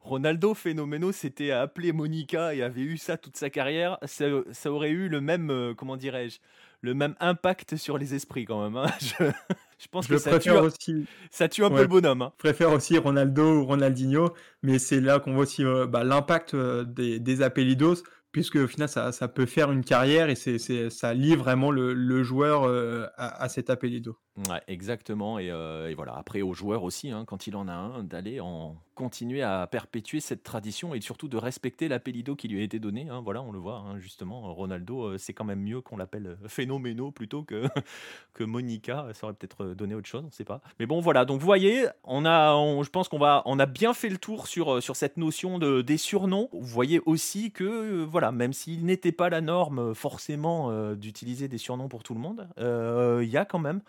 [0.03, 5.09] Ronaldo Phénoméno s'était appelé Monica et avait eu ça toute sa carrière, ça aurait eu
[5.09, 6.39] le même, comment dirais-je,
[6.81, 8.77] le même impact sur les esprits quand même.
[8.77, 8.87] Hein.
[9.79, 11.07] Je, pense que ça tue, aussi...
[11.31, 12.23] ça tue un peu le bonhomme.
[12.23, 12.33] Hein.
[12.39, 16.55] Je préfère aussi Ronaldo ou Ronaldinho, mais c'est là qu'on voit aussi euh, bah, l'impact
[16.55, 18.03] euh, des, des appellidos
[18.33, 20.59] puisque au final ça, ça, peut faire une carrière et c'est,
[20.91, 24.19] ça lie vraiment le, le joueur euh, à, à, cet appellido.
[24.67, 25.39] Exactement.
[25.39, 28.77] Et, et, voilà, après aux joueurs aussi, hein, quand il en a un, d'aller en
[28.99, 33.09] continuer à perpétuer cette tradition et surtout de respecter l'appellido qui lui a été donné.
[33.09, 33.21] Hein.
[33.23, 34.53] Voilà, on le voit hein, justement.
[34.53, 37.63] Ronaldo, euh, c'est quand même mieux qu'on l'appelle euh, Phénoméno plutôt que,
[38.35, 39.07] que Monica.
[39.15, 40.61] Ça aurait peut-être euh, donné autre chose, on ne sait pas.
[40.81, 41.25] Mais bon, voilà.
[41.25, 44.49] Donc vous voyez, on a, je pense qu'on va, on a bien fait le tour
[44.49, 46.49] sur, sur cette notion de, des surnoms.
[46.51, 51.89] Vous voyez aussi que, voilà, même s'il n'était pas la norme forcément d'utiliser des surnoms
[51.89, 53.81] pour tout le monde, il y a quand même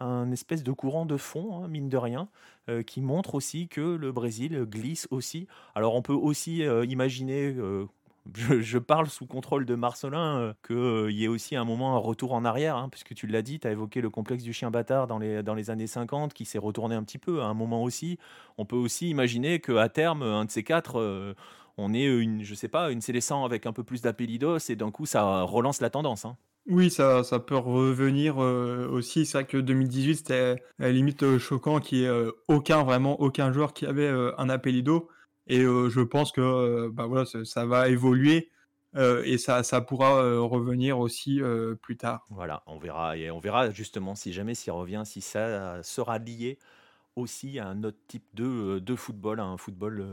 [0.00, 2.28] un espèce de courant de fond, hein, mine de rien,
[2.68, 5.46] euh, qui montre aussi que le Brésil glisse aussi.
[5.74, 7.86] Alors on peut aussi euh, imaginer, euh,
[8.34, 12.44] je, parle sous contrôle de Marcelin, qu'il y ait aussi un moment un retour en
[12.44, 15.18] arrière, hein, puisque tu l'as dit, tu as évoqué le complexe du chien bâtard dans
[15.18, 18.18] les, dans les années 50, qui s'est retourné un petit peu à un moment aussi.
[18.58, 21.34] On peut aussi imaginer qu'à terme, un de ces quatre
[21.80, 24.90] on est une, je sais pas, une Célestin avec un peu plus d'appellidos et d'un
[24.90, 26.24] coup ça relance la tendance.
[26.24, 26.36] Hein.
[26.68, 29.24] Oui, ça, peut revenir euh, aussi.
[29.24, 32.84] C'est vrai que 2018, c'était à la limite euh, choquant qu'il n'y ait euh, aucun,
[32.84, 35.08] vraiment aucun joueur qui avait un appellido.
[35.46, 38.50] Et je pense que bah voilà, ça, va évoluer
[38.94, 41.40] et ça, ça pourra revenir aussi
[41.80, 42.26] plus tard.
[42.28, 43.16] Voilà, on verra.
[43.16, 46.58] Et on verra justement si jamais s'il revient, si ça sera lié
[47.16, 50.04] aussi à un autre type de, de football, à un football.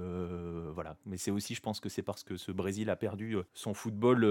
[0.73, 0.95] voilà.
[1.05, 4.23] Mais c'est aussi, je pense que c'est parce que ce Brésil a perdu son football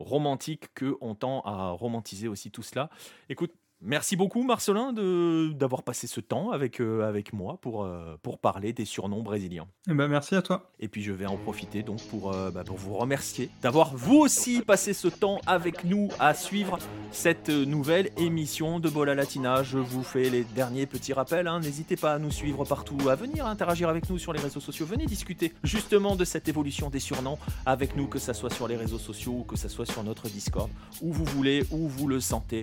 [0.00, 2.90] romantique qu'on tend à romantiser aussi tout cela.
[3.28, 8.38] Écoute, Merci beaucoup Marcelin d'avoir passé ce temps avec, euh, avec moi pour, euh, pour
[8.38, 9.66] parler des surnoms brésiliens.
[9.88, 10.70] Eh ben, merci à toi.
[10.80, 14.16] Et puis je vais en profiter donc pour, euh, bah, pour vous remercier d'avoir vous
[14.16, 16.78] aussi passé ce temps avec nous à suivre
[17.10, 19.62] cette nouvelle émission de Bola Latina.
[19.62, 21.48] Je vous fais les derniers petits rappels.
[21.48, 21.60] Hein.
[21.60, 24.84] N'hésitez pas à nous suivre partout, à venir interagir avec nous sur les réseaux sociaux.
[24.84, 28.76] Venez discuter justement de cette évolution des surnoms avec nous, que ce soit sur les
[28.76, 30.68] réseaux sociaux ou que ce soit sur notre Discord,
[31.00, 32.62] où vous voulez, où vous le sentez.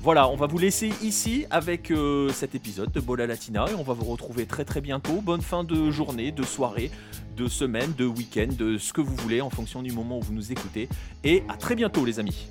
[0.00, 3.84] Voilà, on va vous laisser ici avec euh, cet épisode de Bola Latina et on
[3.84, 5.20] va vous retrouver très très bientôt.
[5.20, 6.90] Bonne fin de journée, de soirée,
[7.36, 10.32] de semaine, de week-end, de ce que vous voulez en fonction du moment où vous
[10.32, 10.88] nous écoutez.
[11.22, 12.48] Et à très bientôt les amis.